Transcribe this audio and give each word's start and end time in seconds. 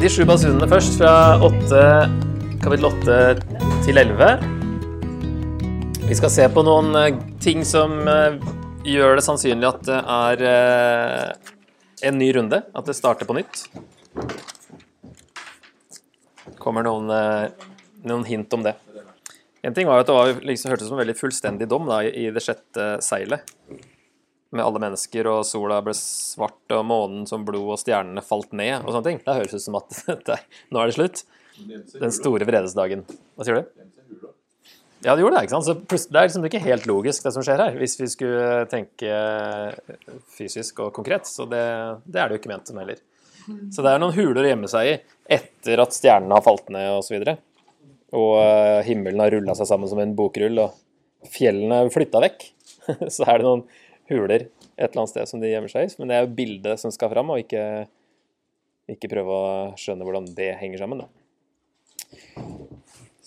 De 0.00 0.08
sju 0.10 0.22
basunene 0.28 0.68
først, 0.70 0.96
fra 1.00 1.36
8, 1.42 1.82
kapittel 2.62 2.86
8 2.90 3.18
til 3.84 4.00
11. 4.00 4.58
Vi 6.10 6.16
skal 6.18 6.32
se 6.34 6.46
på 6.50 6.62
noen 6.66 6.94
eh, 6.98 7.18
ting 7.42 7.60
som 7.66 7.92
eh, 8.10 8.38
gjør 8.88 9.18
det 9.18 9.22
sannsynlig 9.22 9.68
at 9.68 9.84
det 9.86 9.98
er 10.00 10.44
eh, 10.50 11.52
en 12.10 12.18
ny 12.18 12.32
runde. 12.34 12.58
At 12.74 12.90
det 12.90 12.96
starter 12.98 13.28
på 13.28 13.36
nytt. 13.38 13.64
kommer 16.60 16.84
noen, 16.84 17.08
noen 18.04 18.24
hint 18.28 18.52
om 18.52 18.62
det. 18.66 18.74
En 19.64 19.76
ting 19.76 19.86
var 19.88 20.02
at 20.02 20.10
det 20.10 20.16
var, 20.16 20.34
liksom, 20.44 20.72
hørtes 20.72 20.88
ut 20.88 20.90
som 20.90 20.98
en 20.98 21.04
veldig 21.04 21.16
fullstendig 21.16 21.68
dom 21.70 21.86
da, 21.88 22.02
i 22.04 22.26
det 22.34 22.42
sjette 22.44 22.90
seilet. 23.04 23.46
Med 24.50 24.64
alle 24.64 24.80
mennesker, 24.82 25.28
og 25.30 25.44
sola 25.46 25.78
ble 25.86 25.94
svart, 25.94 26.64
og 26.74 26.86
månen 26.88 27.26
som 27.30 27.44
blod, 27.46 27.68
og 27.76 27.78
stjernene 27.78 28.24
falt 28.26 28.50
ned, 28.56 28.80
og 28.82 28.90
sånne 28.90 29.06
ting. 29.06 29.20
Det 29.22 29.36
høres 29.36 29.54
ut 29.54 29.66
som 29.66 29.78
at 29.78 30.00
det, 30.30 30.40
nå 30.74 30.82
er 30.82 30.90
det 30.90 30.96
slutt. 30.96 31.22
Den 32.00 32.14
store 32.14 32.48
vredesdagen. 32.48 33.04
Hva 33.36 33.46
sier 33.46 33.60
du? 33.60 33.86
Ja, 35.00 35.14
det 35.14 35.22
gjorde 35.22 35.38
det. 35.38 35.46
ikke 35.46 35.54
sant? 35.54 35.68
Så 35.68 36.08
Det 36.10 36.18
er 36.18 36.26
liksom 36.26 36.44
ikke 36.48 36.62
helt 36.64 36.88
logisk, 36.88 37.24
det 37.24 37.32
som 37.32 37.44
skjer 37.44 37.62
her, 37.62 37.78
hvis 37.80 37.96
vi 38.00 38.08
skulle 38.12 38.64
tenke 38.68 39.20
fysisk 40.36 40.82
og 40.84 40.90
konkret. 40.96 41.28
Så 41.28 41.46
det, 41.48 41.62
det 42.04 42.20
er 42.20 42.28
det 42.28 42.36
jo 42.36 42.42
ikke 42.42 42.52
ment 42.52 42.68
som 42.68 42.80
heller. 42.80 43.00
Så 43.72 43.84
det 43.84 43.94
er 43.94 44.02
noen 44.02 44.14
huler 44.14 44.44
å 44.44 44.50
gjemme 44.50 44.68
seg 44.70 44.88
i 44.90 44.98
etter 45.38 45.80
at 45.82 45.96
stjernene 45.96 46.36
har 46.36 46.44
falt 46.44 46.68
ned 46.74 46.90
osv. 46.98 47.16
Og, 47.16 47.30
så 47.30 48.18
og 48.20 48.32
eh, 48.42 48.80
himmelen 48.88 49.22
har 49.22 49.32
rulla 49.32 49.54
seg 49.56 49.68
sammen 49.70 49.90
som 49.90 50.00
en 50.02 50.16
bokrull, 50.18 50.58
og 50.64 51.30
fjellene 51.30 51.80
har 51.80 51.92
flytta 51.94 52.22
vekk. 52.24 52.46
Så 53.14 53.24
er 53.24 53.38
det 53.38 53.46
noen 53.46 53.64
huler 54.10 54.48
et 54.80 54.90
eller 54.90 55.02
annet 55.02 55.12
sted 55.12 55.28
som 55.28 55.40
de 55.42 55.50
gjemmer 55.50 55.72
seg 55.72 55.86
i. 55.86 55.94
Men 56.00 56.10
det 56.10 56.16
er 56.16 56.26
jo 56.26 56.36
bildet 56.36 56.82
som 56.82 56.92
skal 56.94 57.12
fram, 57.12 57.32
og 57.32 57.42
ikke, 57.42 57.64
ikke 58.96 59.10
prøve 59.12 59.36
å 59.36 59.50
skjønne 59.80 60.06
hvordan 60.06 60.28
det 60.36 60.54
henger 60.60 60.84
sammen. 60.84 61.04
Da. 61.04 61.08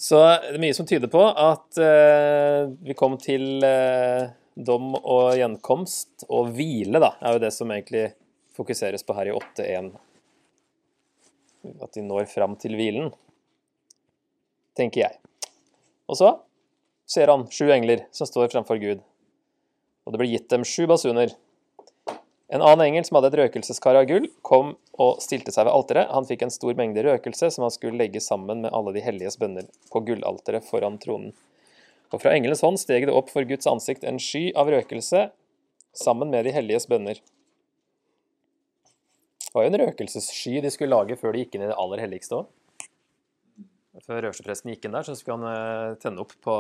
Så 0.03 0.19
det 0.19 0.55
er 0.57 0.63
mye 0.63 0.75
som 0.75 0.87
tyder 0.89 1.11
på 1.11 1.21
at 1.29 1.79
uh, 1.79 2.71
vi 2.83 2.95
kom 2.97 3.15
til 3.21 3.63
uh, 3.63 4.31
dom 4.53 4.97
og 4.99 5.37
gjenkomst 5.39 6.25
og 6.27 6.51
hvile, 6.57 6.99
da, 6.99 7.13
er 7.21 7.37
jo 7.37 7.43
det 7.45 7.53
som 7.55 7.71
egentlig 7.71 8.09
fokuseres 8.53 9.05
på 9.05 9.15
her 9.17 9.31
i 9.31 9.37
8.1. 9.37 9.93
At 11.79 11.93
de 11.95 12.03
når 12.03 12.27
fram 12.31 12.57
til 12.59 12.75
hvilen, 12.77 13.13
tenker 14.75 15.05
jeg. 15.05 15.21
Og 16.09 16.19
så 16.19 16.33
ser 17.09 17.31
han 17.31 17.45
sju 17.53 17.69
engler 17.71 18.07
som 18.11 18.27
står 18.27 18.51
framfor 18.51 18.81
Gud 18.81 19.01
og 20.03 20.13
det 20.13 20.19
ble 20.21 20.29
gitt 20.33 20.49
dem 20.51 20.65
sju 20.67 20.85
basuner. 20.89 21.33
En 22.53 22.61
annen 22.61 22.83
engel 22.85 23.05
som 23.07 23.17
hadde 23.17 23.31
et 23.31 23.39
røkelseskar 23.39 23.97
av 23.97 24.05
gull, 24.09 24.27
kom 24.45 24.75
og 25.01 25.21
stilte 25.23 25.53
seg 25.55 25.65
ved 25.65 25.73
alteret. 25.73 26.11
Han 26.13 26.27
fikk 26.29 26.43
en 26.45 26.53
stor 26.53 26.75
mengde 26.77 27.01
røkelse 27.05 27.49
som 27.55 27.65
han 27.65 27.73
skulle 27.73 27.97
legge 27.97 28.21
sammen 28.21 28.61
med 28.65 28.73
alle 28.75 28.93
de 28.93 29.01
helliges 29.01 29.39
bønner 29.41 29.65
på 29.93 30.03
gullalteret 30.05 30.67
foran 30.67 30.99
tronen. 31.01 31.33
Og 32.13 32.21
fra 32.21 32.35
engelens 32.35 32.61
hånd 32.61 32.77
steg 32.77 33.07
det 33.09 33.15
opp 33.15 33.31
for 33.33 33.47
Guds 33.49 33.65
ansikt 33.69 34.03
en 34.05 34.21
sky 34.21 34.51
av 34.59 34.69
røkelse 34.69 35.31
sammen 35.97 36.29
med 36.33 36.45
de 36.45 36.53
helliges 36.53 36.85
bønner. 36.91 37.17
Det 39.41 39.53
var 39.57 39.65
jo 39.65 39.71
en 39.71 39.81
røkelsessky 39.81 40.59
de 40.61 40.69
skulle 40.73 40.93
lage 40.93 41.17
før 41.17 41.33
de 41.33 41.41
gikk 41.43 41.57
inn 41.57 41.65
i 41.65 41.71
det 41.71 41.79
aller 41.79 42.01
helligste 42.05 42.41
òg. 42.41 42.51
Før 44.03 44.25
øverstepresten 44.27 44.73
gikk 44.73 44.87
inn 44.87 44.97
der, 44.97 45.05
så 45.07 45.15
skulle 45.15 45.39
han 45.39 45.47
eh, 45.47 45.97
tenne 46.01 46.23
opp 46.23 46.33
på 46.43 46.55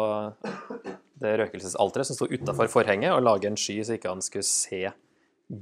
det 1.23 1.33
røkelsesalteret 1.41 2.07
som 2.07 2.15
sto 2.15 2.27
utafor 2.31 2.71
forhenget, 2.71 3.11
og 3.11 3.25
lage 3.25 3.49
en 3.49 3.59
sky 3.59 3.81
så 3.83 3.97
ikke 3.97 4.13
han 4.13 4.23
skulle 4.23 4.47
se 4.47 4.85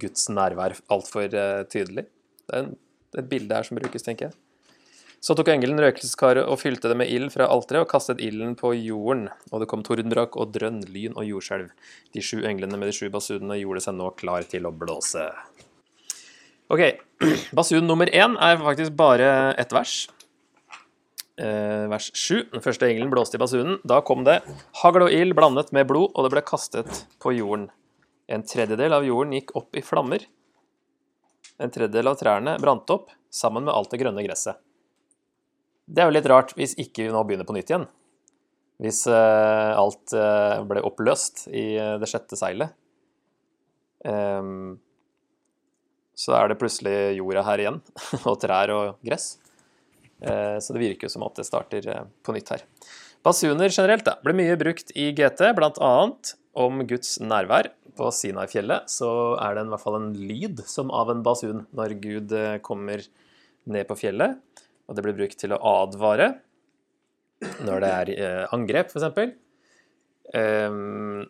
Guds 0.01 0.27
nærvær 0.29 0.77
altfor 0.93 1.25
uh, 1.33 1.63
tydelig. 1.69 2.05
Det 2.45 2.59
er, 2.59 2.69
et 3.17 3.27
bilde 3.27 3.57
her 3.57 3.65
som 3.67 3.79
brukes, 3.79 4.05
tenker 4.05 4.29
jeg. 4.29 4.37
Så 5.21 5.35
tok 5.37 5.51
engelen 5.53 5.81
røkelseskaret 5.81 6.47
og 6.49 6.61
fylte 6.61 6.89
det 6.89 6.95
med 6.97 7.09
ild 7.11 7.33
fra 7.33 7.49
alteret 7.51 7.83
og 7.83 7.89
kastet 7.91 8.21
ilden 8.23 8.55
på 8.57 8.71
jorden. 8.77 9.27
Og 9.51 9.61
det 9.61 9.67
kom 9.69 9.83
tordenbrak 9.85 10.37
og 10.39 10.53
drønn, 10.55 10.79
lyn 10.89 11.17
og 11.17 11.27
jordskjelv. 11.27 11.73
De 12.15 12.23
sju 12.25 12.39
englene 12.47 12.79
med 12.79 12.89
de 12.89 12.95
sju 12.95 13.09
basunene 13.13 13.59
gjorde 13.59 13.83
seg 13.85 13.97
nå 13.99 14.13
klar 14.21 14.47
til 14.49 14.69
å 14.69 14.73
blåse. 14.73 15.27
Ok, 16.71 16.85
basun 17.57 17.85
nummer 17.89 18.09
én 18.09 18.37
er 18.39 18.57
faktisk 18.63 18.95
bare 18.97 19.29
ett 19.61 19.75
vers. 19.75 20.07
Eh, 21.39 21.87
vers 21.91 22.09
7. 22.13 22.49
Den 22.51 22.63
første 22.63 22.89
engelen 22.89 23.11
blåste 23.11 23.37
i 23.37 23.41
basunen. 23.41 23.79
Da 23.87 24.01
kom 24.05 24.25
det 24.27 24.41
hagl 24.81 25.07
og 25.07 25.15
ild 25.15 25.35
blandet 25.37 25.71
med 25.75 25.87
blod, 25.87 26.11
og 26.11 26.27
det 26.27 26.33
ble 26.33 26.43
kastet 26.45 27.05
på 27.23 27.33
jorden. 27.37 27.69
En 28.31 28.43
tredjedel 28.47 28.93
av 28.95 29.07
jorden 29.07 29.33
gikk 29.37 29.55
opp 29.59 29.79
i 29.79 29.83
flammer. 29.85 30.25
En 31.61 31.71
tredjedel 31.71 32.11
av 32.11 32.19
trærne 32.19 32.57
brant 32.61 32.89
opp, 32.93 33.09
sammen 33.31 33.65
med 33.65 33.73
alt 33.73 33.91
det 33.93 34.01
grønne 34.01 34.23
gresset. 34.25 34.59
Det 35.87 36.03
er 36.03 36.09
jo 36.09 36.15
litt 36.15 36.29
rart 36.29 36.53
hvis 36.57 36.75
ikke 36.79 37.07
vi 37.07 37.13
nå 37.13 37.23
begynner 37.27 37.47
på 37.47 37.55
nytt 37.55 37.71
igjen. 37.71 37.87
Hvis 38.81 39.03
uh, 39.11 39.77
alt 39.77 40.13
uh, 40.15 40.63
ble 40.67 40.81
oppløst 40.87 41.45
i 41.53 41.75
det 42.01 42.09
sjette 42.09 42.39
seilet. 42.39 42.73
Um, 44.03 44.79
så 46.17 46.33
er 46.37 46.49
det 46.49 46.57
plutselig 46.61 46.95
jorda 47.17 47.43
her 47.45 47.61
igjen, 47.61 47.79
og 48.29 48.39
trær 48.41 48.73
og 48.73 49.05
gress. 49.05 49.35
Eh, 50.21 50.57
så 50.61 50.75
det 50.75 50.83
virker 50.83 51.09
som 51.09 51.25
at 51.25 51.37
det 51.39 51.47
starter 51.47 51.87
eh, 51.89 52.05
på 52.21 52.35
nytt 52.35 52.53
her. 52.53 52.65
Basuner 53.25 53.73
generelt 53.73 54.05
da, 54.05 54.17
ble 54.21 54.35
mye 54.37 54.57
brukt 54.59 54.93
i 54.97 55.09
GT, 55.17 55.51
bl.a. 55.57 55.93
om 56.61 56.83
Guds 56.89 57.17
nærvær. 57.21 57.71
På 57.97 58.07
Sinai-fjellet 58.15 58.87
så 58.89 59.09
er 59.41 59.57
det 59.57 59.65
i 59.65 59.71
hvert 59.73 59.83
fall 59.83 59.97
en 59.97 60.13
lyd 60.15 60.61
som 60.69 60.93
av 60.95 61.11
en 61.11 61.23
basun 61.25 61.65
når 61.75 61.97
Gud 62.03 62.35
eh, 62.37 62.61
kommer 62.63 63.03
ned 63.69 63.89
på 63.89 63.97
fjellet. 63.99 64.39
Og 64.87 64.97
det 64.97 65.05
blir 65.05 65.17
brukt 65.17 65.39
til 65.41 65.53
å 65.55 65.61
advare 65.81 66.33
når 67.65 67.81
det 67.81 67.89
er 67.89 68.49
angrep, 68.53 68.91
f.eks. 68.93 69.31
Um, 70.31 71.23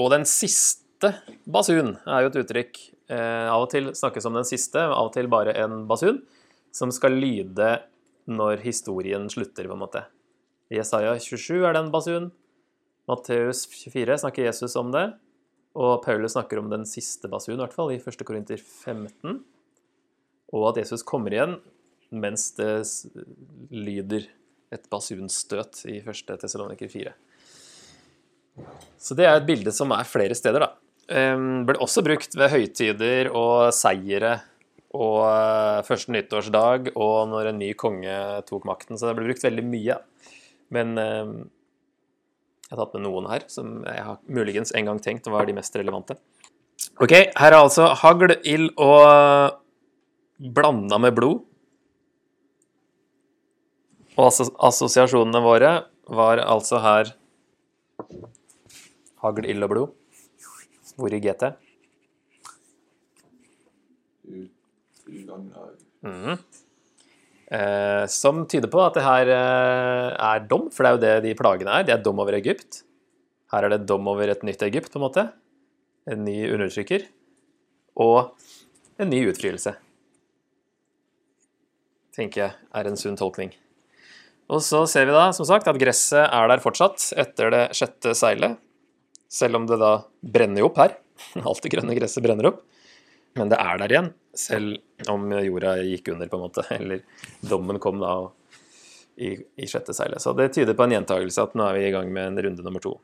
og 0.00 0.08
den 0.14 0.24
siste 0.28 1.10
basun 1.44 1.98
er 2.08 2.24
jo 2.24 2.30
et 2.30 2.38
uttrykk. 2.40 2.80
av 3.12 3.66
og 3.66 3.68
til 3.72 3.90
snakkes 3.96 4.26
om 4.28 4.38
den 4.38 4.48
siste, 4.48 4.80
av 4.80 5.10
og 5.10 5.12
til 5.14 5.28
bare 5.32 5.52
en 5.60 5.82
basun, 5.90 6.22
som 6.72 6.92
skal 6.94 7.18
lyde 7.20 7.68
når 8.28 8.62
historien 8.64 9.28
slutter, 9.32 9.68
på 9.68 9.76
en 9.76 9.82
måte. 9.82 10.04
I 10.68 10.78
Jesaja 10.78 11.14
27 11.16 11.64
er 11.64 11.72
det 11.72 11.80
en 11.80 11.92
basun. 11.92 12.28
Matteus 13.08 13.64
24 13.72 14.18
snakker 14.24 14.48
Jesus 14.50 14.76
om 14.76 14.92
det. 14.92 15.06
Og 15.78 16.02
Paulus 16.04 16.34
snakker 16.34 16.60
om 16.60 16.68
den 16.72 16.84
siste 16.88 17.30
basun, 17.30 17.56
i 17.56 17.62
hvert 17.62 17.76
fall, 17.76 17.92
i 17.94 18.00
1. 18.00 18.24
Korinter 18.28 18.60
15. 18.60 19.40
Og 20.52 20.68
at 20.72 20.82
Jesus 20.82 21.04
kommer 21.06 21.34
igjen 21.34 21.58
mens 22.08 22.50
det 22.56 22.72
lyder 23.68 24.28
et 24.72 24.84
basunstøt 24.88 25.82
i 25.88 25.98
1. 26.00 26.22
Tessaloniker 26.40 26.88
4. 26.88 27.12
Så 28.98 29.16
det 29.16 29.26
er 29.28 29.36
et 29.38 29.48
bilde 29.48 29.72
som 29.74 29.92
er 29.94 30.08
flere 30.08 30.36
steder, 30.36 30.64
da. 30.64 30.70
Ehm, 31.08 31.64
ble 31.68 31.78
også 31.80 32.02
brukt 32.04 32.34
ved 32.36 32.52
høytider 32.52 33.30
og 33.32 33.70
seire 33.76 34.38
og 34.96 35.20
uh, 35.20 35.84
første 35.84 36.12
nyttårsdag 36.14 36.92
og 36.94 37.28
når 37.28 37.50
en 37.50 37.60
ny 37.60 37.74
konge 37.76 38.14
tok 38.48 38.64
makten. 38.68 38.96
Så 38.96 39.08
det 39.08 39.16
ble 39.18 39.28
brukt 39.28 39.44
veldig 39.44 39.64
mye. 39.68 39.98
Men 40.74 40.94
uh, 40.96 41.34
jeg 42.68 42.76
har 42.76 42.80
tatt 42.82 42.96
med 42.96 43.04
noen 43.04 43.28
her 43.30 43.44
som 43.52 43.82
jeg 43.84 44.04
har 44.04 44.18
muligens 44.28 44.72
en 44.76 44.88
gang 44.88 45.02
tenkt 45.04 45.28
var 45.32 45.48
de 45.48 45.56
mest 45.56 45.76
relevante. 45.76 46.16
Ok, 47.00 47.12
her 47.12 47.52
er 47.52 47.58
altså 47.58 47.90
hagl, 48.00 48.34
ild 48.46 48.70
og 48.80 49.58
blanda 50.38 50.98
med 51.02 51.14
blod. 51.16 51.44
Og 54.18 54.28
assosiasjonene 54.66 55.42
våre 55.44 55.72
var 56.10 56.42
altså 56.42 56.80
her 56.82 57.12
hagl, 59.22 59.46
ild 59.46 59.66
og 59.66 59.72
blod. 59.72 59.96
Hvor 60.98 61.14
i 61.14 61.22
GT? 61.22 61.52
Mm. 66.04 66.38
Eh, 67.48 68.04
som 68.12 68.42
tyder 68.50 68.68
på 68.68 68.80
at 68.84 68.96
det 68.98 69.04
her 69.06 69.30
eh, 69.32 70.08
er 70.12 70.44
dom, 70.50 70.68
for 70.74 70.84
det 70.84 70.90
er 70.90 70.96
jo 70.96 71.04
det 71.04 71.14
de 71.28 71.36
plagene 71.38 71.78
er. 71.78 71.86
Det 71.88 71.96
er 71.96 72.04
dom 72.04 72.20
over 72.20 72.36
Egypt. 72.36 72.82
Her 73.52 73.64
er 73.64 73.72
det 73.72 73.86
dom 73.88 74.08
over 74.10 74.28
et 74.28 74.44
nytt 74.44 74.64
Egypt, 74.66 74.92
på 74.92 75.00
en 75.00 75.06
måte. 75.06 75.24
En 76.08 76.24
ny 76.26 76.42
undertrykker. 76.52 77.06
Og 77.98 78.34
en 79.00 79.08
ny 79.10 79.22
utfrielse. 79.30 79.72
Tenker 82.18 82.44
jeg 82.44 82.68
er 82.74 82.90
en 82.90 82.98
sunn 83.00 83.16
tolkning. 83.18 83.54
Og 84.48 84.62
så 84.64 84.82
ser 84.88 85.08
vi 85.08 85.16
da, 85.16 85.28
som 85.36 85.46
sagt, 85.48 85.68
at 85.68 85.80
gresset 85.80 86.24
er 86.24 86.48
der 86.50 86.62
fortsatt 86.62 87.10
etter 87.20 87.52
det 87.52 87.64
sjette 87.76 88.14
seilet. 88.16 88.56
Selv 89.28 89.60
om 89.60 89.66
det 89.68 89.76
da 89.80 89.98
brenner 90.24 90.64
jo 90.64 90.70
opp 90.70 90.80
her. 90.80 90.96
Alt 91.48 91.64
det 91.64 91.72
grønne 91.72 91.96
gresset 91.96 92.24
brenner 92.24 92.50
opp. 92.52 92.62
Men 93.38 93.52
det 93.52 93.58
er 93.60 93.80
der 93.80 93.92
igjen, 93.92 94.08
selv 94.38 95.10
om 95.10 95.26
jorda 95.32 95.76
gikk 95.82 96.12
under, 96.14 96.30
på 96.30 96.38
en 96.38 96.44
måte. 96.46 96.64
Eller 96.78 97.02
dommen 97.40 97.80
kom 97.82 98.00
da 98.02 98.14
i, 99.18 99.34
i 99.58 99.68
sjette 99.70 99.94
seilet. 99.96 100.22
Så 100.22 100.34
det 100.38 100.52
tyder 100.56 100.78
på 100.78 100.86
en 100.86 100.96
gjentakelse 100.98 101.48
at 101.48 101.56
nå 101.58 101.66
er 101.66 101.78
vi 101.78 101.86
i 101.88 101.94
gang 101.94 102.12
med 102.14 102.32
en 102.32 102.42
runde 102.48 102.66
nummer 102.66 102.84
to. 102.84 102.96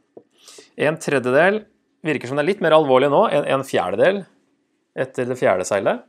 En 0.76 0.98
tredjedel 1.00 1.64
virker 2.04 2.30
som 2.30 2.38
det 2.38 2.44
er 2.44 2.50
litt 2.52 2.64
mer 2.64 2.76
alvorlig 2.76 3.08
nå 3.12 3.24
enn 3.32 3.48
en 3.56 3.64
fjerdedel 3.66 4.24
etter 4.94 5.26
det 5.26 5.38
fjerde 5.40 5.66
seilet. 5.66 6.04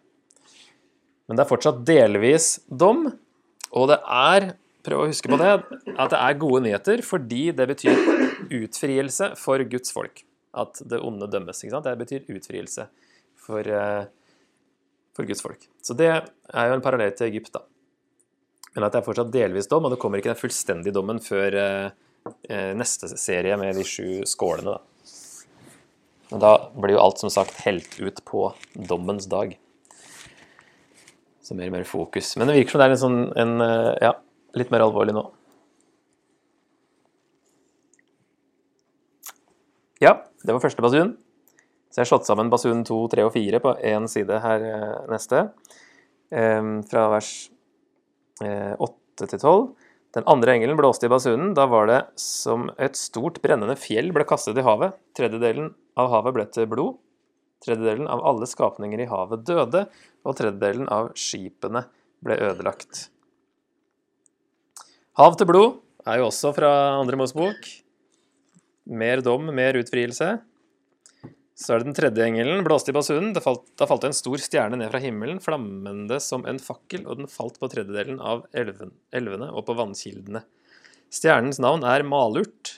Men 1.25 1.37
det 1.37 1.45
er 1.45 1.49
fortsatt 1.49 1.81
delvis 1.87 2.59
dom, 2.69 3.07
og 3.73 3.89
det 3.89 3.97
er 4.03 4.51
prøv 4.85 5.01
å 5.01 5.07
huske 5.09 5.31
på 5.31 5.39
det, 5.41 5.53
at 5.95 6.11
det 6.13 6.19
er 6.19 6.37
gode 6.41 6.61
nyheter 6.67 7.01
fordi 7.05 7.47
det 7.57 7.65
betyr 7.71 8.01
utfrielse 8.59 9.31
for 9.41 9.63
Guds 9.71 9.93
folk. 9.95 10.21
At 10.55 10.79
det 10.87 11.01
onde 11.03 11.27
dømmes. 11.31 11.63
ikke 11.63 11.73
sant? 11.73 11.87
Det 11.87 11.97
betyr 11.99 12.29
utfrielse 12.37 12.85
for, 13.47 13.59
eh, 13.67 14.05
for 15.15 15.27
Guds 15.27 15.43
folk. 15.43 15.63
Så 15.81 15.95
det 15.97 16.09
er 16.11 16.69
jo 16.69 16.75
en 16.75 16.83
parallell 16.83 17.15
til 17.15 17.29
Egypt, 17.29 17.53
da. 17.55 17.63
Men 18.75 18.87
at 18.87 18.95
det 18.95 18.99
er 18.99 19.05
fortsatt 19.05 19.31
delvis 19.31 19.69
dom, 19.71 19.87
og 19.87 19.93
det 19.93 19.99
kommer 20.01 20.19
ikke 20.19 20.33
den 20.33 20.41
fullstendige 20.41 20.95
dommen 20.95 21.21
før 21.23 21.55
eh, 21.61 21.85
eh, 22.49 22.73
neste 22.75 23.09
serie 23.15 23.55
med 23.59 23.77
de 23.79 23.85
sju 23.87 24.25
skålene, 24.27 24.75
da. 24.75 24.81
Og 26.33 26.41
da 26.41 26.51
blir 26.73 26.97
jo 26.97 27.03
alt 27.03 27.21
som 27.21 27.31
sagt 27.31 27.61
helt 27.63 27.99
ut 28.01 28.19
på 28.27 28.49
dommens 28.89 29.29
dag. 29.31 29.53
Så 31.45 31.55
mer 31.55 31.69
og 31.69 31.75
mer 31.77 31.85
fokus. 31.87 32.33
Men 32.35 32.49
det 32.49 32.57
virker 32.57 32.73
som 32.73 32.81
det 32.81 32.87
er 32.87 32.95
en 32.95 33.03
sånn 33.03 33.19
en, 33.37 33.53
ja, 34.01 34.15
litt 34.57 34.73
mer 34.73 34.83
alvorlig 34.87 35.13
nå. 35.15 35.27
Ja, 40.01 40.17
det 40.43 40.51
var 40.51 40.65
første 40.65 40.83
basun. 40.83 41.13
Så 41.95 42.01
jeg 42.01 42.09
har 42.09 42.09
slått 42.09 42.27
sammen 42.27 42.49
basun 42.51 42.81
2, 42.83 42.95
3 43.13 43.23
og 43.23 43.31
4 43.31 43.59
på 43.63 43.71
én 43.87 44.03
side 44.11 44.41
her 44.43 44.63
neste. 45.07 45.45
Fra 46.91 47.03
vers 47.13 47.29
8 48.43 49.29
til 49.31 49.39
12. 49.39 49.61
Den 50.17 50.25
andre 50.27 50.57
engelen 50.57 50.75
blåste 50.75 51.07
i 51.07 51.11
basunen. 51.13 51.53
Da 51.55 51.69
var 51.71 51.87
det 51.87 52.01
som 52.19 52.65
et 52.83 52.99
stort 52.99 53.39
brennende 53.39 53.77
fjell 53.79 54.11
ble 54.11 54.25
kastet 54.27 54.59
i 54.59 54.65
havet. 54.67 54.97
Tredjedelen 55.15 55.69
av 55.95 56.11
havet 56.11 56.35
ble 56.35 56.45
til 56.51 56.67
blod. 56.71 56.97
Tredjedelen 57.63 58.09
av 58.11 58.25
alle 58.27 58.47
skapninger 58.47 58.99
i 58.99 59.07
havet 59.07 59.45
døde, 59.47 59.85
og 60.27 60.35
tredjedelen 60.35 60.89
av 60.91 61.13
skipene 61.15 61.85
ble 62.27 62.35
ødelagt. 62.43 63.05
Hav 65.15 65.39
til 65.39 65.47
blod 65.47 65.79
er 66.03 66.19
jo 66.19 66.27
også 66.27 66.51
fra 66.57 66.73
andre 66.99 67.21
Mosebok. 67.23 67.71
Mer 68.91 69.23
dom, 69.23 69.47
mer 69.55 69.79
utfrielse. 69.79 70.33
Så 71.55 71.71
er 71.71 71.79
det 71.79 71.87
den 71.87 71.95
tredje 71.95 72.25
engelen, 72.25 72.65
blåste 72.67 72.91
i 72.91 72.95
basunen. 72.95 73.31
Da 73.35 73.41
falt, 73.43 73.63
da 73.79 73.87
falt 73.87 74.03
det 74.03 74.11
en 74.11 74.17
stor 74.17 74.41
stjerne 74.43 74.79
ned 74.81 74.91
fra 74.91 74.99
himmelen, 74.99 75.39
flammende 75.43 76.19
som 76.23 76.43
en 76.49 76.59
fakkel, 76.59 77.05
og 77.07 77.21
den 77.21 77.31
falt 77.31 77.61
på 77.61 77.69
tredjedelen 77.71 78.19
av 78.19 78.43
elven, 78.51 78.91
elvene 79.15 79.47
og 79.53 79.63
på 79.69 79.77
vannkildene. 79.79 80.43
Stjernens 81.15 81.61
navn 81.63 81.85
er 81.87 82.03
malurt. 82.07 82.73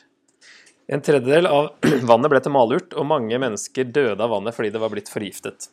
En 0.87 1.01
tredjedel 1.03 1.49
av 1.49 1.71
vannet 2.11 2.31
ble 2.31 2.43
til 2.45 2.53
malurt, 2.53 2.93
og 2.93 3.09
mange 3.09 3.41
mennesker 3.41 3.89
døde 3.89 4.21
av 4.21 4.35
vannet 4.35 4.55
fordi 4.55 4.69
det 4.75 4.83
var 4.83 4.93
blitt 4.93 5.09
forgiftet. 5.11 5.71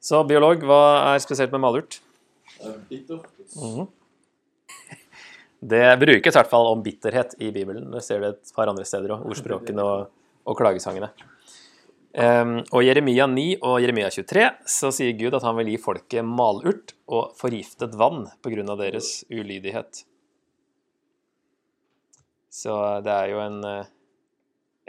Så 0.00 0.20
biolog, 0.28 0.62
hva 0.64 0.82
er 1.14 1.24
spesielt 1.24 1.52
med 1.56 1.64
malurt? 1.64 2.02
Mm 2.60 2.76
-hmm. 3.56 3.88
Det 5.60 5.96
brukes 6.00 6.34
i 6.34 6.38
hvert 6.38 6.50
fall 6.50 6.66
om 6.72 6.82
bitterhet 6.82 7.34
i 7.38 7.50
Bibelen. 7.52 7.90
Det 7.90 8.00
ser 8.04 8.20
du 8.20 8.26
et 8.30 8.52
par 8.56 8.68
andre 8.68 8.84
steder 8.84 9.12
òg. 9.12 9.26
Ordspråkene 9.28 9.84
og, 9.84 10.08
og, 10.46 10.56
klagesangene. 10.56 11.10
Um, 12.10 12.56
og 12.74 12.82
Jeremia 12.82 13.28
9 13.30 13.60
og 13.62 13.76
Jeremia 13.84 14.08
23 14.10 14.48
så 14.66 14.90
sier 14.94 15.14
Gud 15.14 15.36
at 15.38 15.44
han 15.46 15.54
vil 15.60 15.70
gi 15.70 15.76
folket 15.78 16.26
malurt 16.26 16.96
og 17.06 17.36
forgiftet 17.38 17.94
vann 17.94 18.24
pga. 18.42 18.64
deres 18.74 19.20
ulydighet. 19.30 20.02
Så 22.50 22.74
det 23.06 23.14
er 23.14 23.30
jo 23.30 23.38
en 23.44 23.60
uh, 23.62 23.88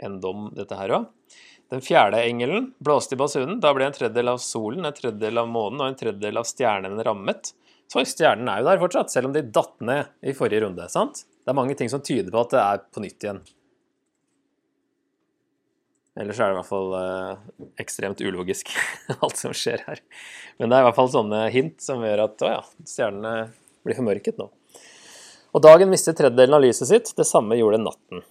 en 0.02 0.20
dom, 0.20 0.50
dette 0.56 0.76
her 0.76 0.94
òg. 0.98 1.08
Den 1.72 1.80
fjerde 1.84 2.20
engelen 2.26 2.72
blåste 2.84 3.16
i 3.16 3.20
basunen. 3.20 3.60
Da 3.62 3.72
ble 3.72 3.86
en 3.88 3.96
tredjedel 3.96 4.34
av 4.34 4.42
solen, 4.44 4.84
en 4.84 4.96
tredjedel 4.96 5.40
av 5.40 5.48
månen 5.48 5.80
og 5.80 5.88
en 5.88 5.98
tredjedel 5.98 6.40
av 6.42 6.48
stjernene 6.48 7.06
rammet. 7.06 7.54
Så 7.92 8.04
stjernen 8.08 8.48
er 8.48 8.60
jo 8.60 8.68
der 8.68 8.80
fortsatt, 8.80 9.12
selv 9.12 9.30
om 9.30 9.34
de 9.36 9.44
datt 9.44 9.74
ned 9.84 10.12
i 10.24 10.34
forrige 10.36 10.66
runde. 10.66 10.88
sant? 10.92 11.24
Det 11.42 11.52
er 11.52 11.58
mange 11.58 11.76
ting 11.78 11.90
som 11.92 12.04
tyder 12.04 12.30
på 12.32 12.44
at 12.44 12.54
det 12.54 12.62
er 12.62 12.84
på 12.92 13.04
nytt 13.04 13.24
igjen. 13.24 13.40
Ellers 16.20 16.40
er 16.40 16.50
det 16.50 16.56
i 16.56 16.58
hvert 16.58 16.68
fall 16.68 16.94
eh, 16.98 17.68
ekstremt 17.80 18.20
ulogisk, 18.20 18.68
alt 19.22 19.38
som 19.40 19.54
skjer 19.56 19.84
her. 19.86 20.02
Men 20.60 20.68
det 20.68 20.76
er 20.76 20.84
i 20.84 20.88
hvert 20.90 20.98
fall 20.98 21.12
sånne 21.14 21.46
hint 21.54 21.78
som 21.80 22.04
gjør 22.04 22.26
at 22.26 22.44
å 22.44 22.50
ja, 22.52 22.60
stjernene 22.84 23.46
blir 23.86 23.96
formørket 23.96 24.40
nå. 24.40 24.50
Og 25.52 25.64
dagen 25.64 25.90
mistet 25.92 26.16
tredjedelen 26.20 26.56
av 26.56 26.62
lyset 26.64 26.88
sitt. 26.88 27.10
Det 27.16 27.26
samme 27.28 27.56
gjorde 27.58 27.80
natten. 27.80 28.22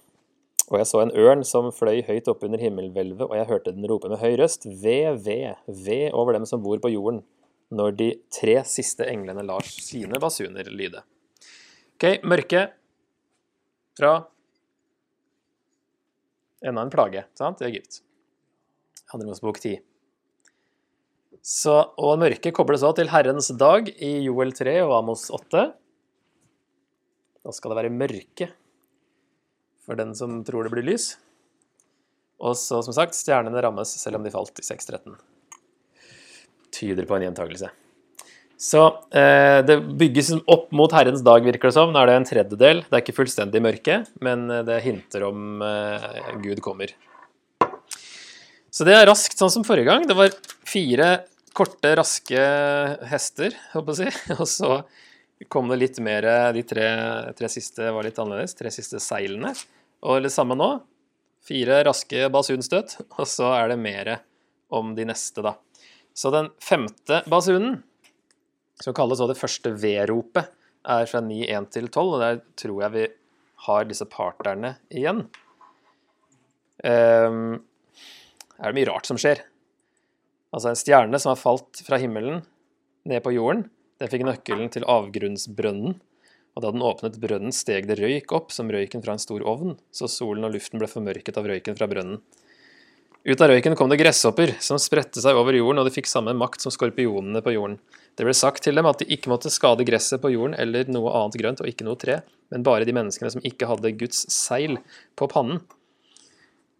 Og 0.70 0.78
jeg 0.80 0.88
så 0.88 1.02
en 1.02 1.14
ørn 1.18 1.42
som 1.46 1.68
fløy 1.74 2.00
høyt 2.06 2.30
oppe 2.30 2.48
under 2.48 2.62
himmelhvelvet, 2.62 3.26
og 3.26 3.34
jeg 3.36 3.48
hørte 3.50 3.74
den 3.74 3.86
rope 3.90 4.08
med 4.10 4.22
høy 4.22 4.38
røst, 4.40 4.64
ved, 4.64 5.18
ved, 5.26 5.58
ved 5.66 6.06
over 6.16 6.38
dem 6.38 6.46
som 6.48 6.62
bor 6.64 6.80
på 6.82 6.90
jorden, 6.94 7.20
når 7.72 7.96
de 7.98 8.08
tre 8.32 8.56
siste 8.68 9.04
englene 9.08 9.44
lar 9.46 9.66
sine 9.66 10.20
basuner 10.22 10.70
lyde. 10.72 11.02
Ok, 11.96 12.22
mørke 12.26 12.66
fra 13.98 14.14
enda 16.66 16.84
en 16.84 16.92
plage 16.92 17.24
sant, 17.38 17.60
i 17.62 17.68
Egypt. 17.68 18.00
Andre 19.12 19.28
Mosebok 19.28 19.60
10. 19.60 19.76
Så, 21.42 21.74
og 21.98 22.20
mørket 22.22 22.54
kobles 22.54 22.84
også 22.86 23.00
til 23.00 23.10
Herrens 23.10 23.50
dag 23.58 23.88
i 23.92 24.12
Joel 24.28 24.54
3 24.54 24.76
og 24.84 24.94
Amos 25.00 25.26
8. 25.34 25.64
Da 27.42 27.54
skal 27.54 27.72
det 27.72 27.80
være 27.80 27.94
mørke 27.94 28.52
for 29.82 29.98
den 29.98 30.14
som 30.14 30.40
tror 30.46 30.66
det 30.66 30.72
blir 30.74 30.86
lys. 30.86 31.16
Og 32.42 32.56
så, 32.58 32.80
som 32.82 32.94
sagt, 32.94 33.18
stjernene 33.18 33.62
rammes 33.62 33.90
selv 33.98 34.18
om 34.18 34.24
de 34.26 34.32
falt 34.34 34.58
i 34.58 34.66
6.13. 34.66 35.14
Tyder 36.72 37.06
på 37.06 37.18
en 37.18 37.26
gjentakelse. 37.26 37.70
Så 38.62 38.82
eh, 39.10 39.58
det 39.66 39.80
bygges 39.98 40.28
opp 40.46 40.68
mot 40.70 40.92
Herrens 40.94 41.24
dag, 41.26 41.42
virker 41.42 41.72
det 41.72 41.74
som. 41.74 41.90
Nå 41.90 41.98
er 41.98 42.12
det 42.12 42.18
en 42.20 42.28
tredjedel. 42.28 42.84
Det 42.86 42.94
er 42.94 43.02
ikke 43.02 43.16
fullstendig 43.16 43.62
mørke, 43.64 43.96
men 44.22 44.44
eh, 44.54 44.62
det 44.68 44.76
hinter 44.84 45.24
om 45.26 45.64
eh, 45.66 46.04
Gud 46.44 46.62
kommer. 46.62 46.92
Så 48.70 48.86
det 48.86 48.94
er 48.94 49.08
raskt, 49.10 49.34
sånn 49.40 49.50
som 49.50 49.66
forrige 49.66 49.90
gang. 49.90 50.06
Det 50.06 50.14
var 50.14 50.30
fire 50.62 51.10
korte, 51.58 51.96
raske 51.98 52.46
hester, 53.10 53.58
håper 53.74 53.98
jeg 53.98 54.14
å 54.14 54.14
si. 54.14 54.34
Og 54.38 54.46
så 54.54 54.78
kom 55.50 55.66
det 55.66 55.82
litt 55.82 55.98
mer 55.98 56.22
De 56.54 56.62
tre, 56.62 56.86
tre, 57.34 57.50
siste 57.50 57.90
var 57.90 58.06
litt 58.06 58.22
annerledes. 58.22 58.54
Tre 58.54 58.70
siste 58.70 59.02
seilene. 59.02 59.56
Og 60.06 60.22
det 60.22 60.30
samme 60.30 60.54
nå. 60.54 60.76
Fire 61.42 61.82
raske 61.88 62.28
basunstøt, 62.30 63.00
og 63.18 63.26
så 63.26 63.48
er 63.56 63.72
det 63.72 63.82
mer 63.82 64.18
om 64.70 64.94
de 64.94 65.08
neste, 65.10 65.42
da. 65.42 65.56
Så 66.14 66.30
den 66.30 66.52
femte 66.62 67.24
basunen, 67.26 67.80
som 68.80 68.94
kalles 68.96 69.20
det 69.20 69.38
første 69.38 69.74
V-ropet, 69.76 70.52
er 70.82 71.06
fra 71.06 71.20
9.1 71.22 71.68
til 71.74 71.88
12, 71.88 72.14
og 72.16 72.22
der 72.22 72.40
tror 72.58 72.78
jeg 72.82 72.94
vi 72.96 73.04
har 73.66 73.84
disse 73.86 74.06
parterne 74.10 74.74
igjen. 74.90 75.26
Um, 76.82 77.60
er 78.58 78.72
det 78.72 78.78
mye 78.80 78.88
rart 78.90 79.06
som 79.06 79.20
skjer. 79.20 79.44
Altså 80.52 80.72
en 80.72 80.78
stjerne 80.78 81.20
som 81.22 81.32
har 81.32 81.40
falt 81.40 81.84
fra 81.86 82.00
himmelen 82.02 82.42
ned 83.08 83.22
på 83.24 83.34
jorden, 83.34 83.68
den 84.02 84.10
fikk 84.10 84.24
nøkkelen 84.26 84.72
til 84.74 84.86
avgrunnsbrønnen, 84.90 86.00
og 86.52 86.64
da 86.64 86.72
den 86.74 86.84
åpnet 86.84 87.20
brønnen, 87.22 87.54
steg 87.54 87.86
det 87.88 87.96
røyk 88.00 88.34
opp 88.36 88.50
som 88.52 88.70
røyken 88.70 89.04
fra 89.04 89.14
en 89.16 89.22
stor 89.22 89.44
ovn, 89.48 89.76
så 89.94 90.10
solen 90.10 90.44
og 90.44 90.52
luften 90.56 90.82
ble 90.82 90.90
formørket 90.90 91.38
av 91.40 91.46
røyken 91.48 91.78
fra 91.78 91.88
brønnen. 91.88 92.20
Ut 93.22 93.38
av 93.38 93.52
røyken 93.52 93.76
kom 93.78 93.86
det 93.86 94.00
gresshopper, 94.00 94.56
som 94.58 94.80
spredte 94.82 95.22
seg 95.22 95.36
over 95.38 95.54
jorden, 95.54 95.78
og 95.78 95.86
de 95.86 95.92
fikk 95.94 96.08
samme 96.10 96.32
makt 96.34 96.64
som 96.64 96.72
skorpionene 96.74 97.38
på 97.44 97.52
jorden. 97.54 97.76
Det 98.18 98.26
ble 98.26 98.34
sagt 98.34 98.64
til 98.66 98.74
dem 98.74 98.88
at 98.90 98.98
de 98.98 99.06
ikke 99.14 99.30
måtte 99.30 99.52
skade 99.52 99.86
gresset 99.86 100.18
på 100.24 100.32
jorden 100.32 100.56
eller 100.58 100.90
noe 100.90 101.12
annet 101.20 101.38
grønt 101.38 101.62
og 101.62 101.68
ikke 101.70 101.86
noe 101.86 102.00
tre, 102.00 102.18
men 102.50 102.66
bare 102.66 102.88
de 102.88 102.96
menneskene 102.96 103.30
som 103.30 103.44
ikke 103.46 103.68
hadde 103.70 103.94
Guds 104.00 104.24
seil 104.34 104.80
på 105.14 105.30
pannen. 105.30 105.62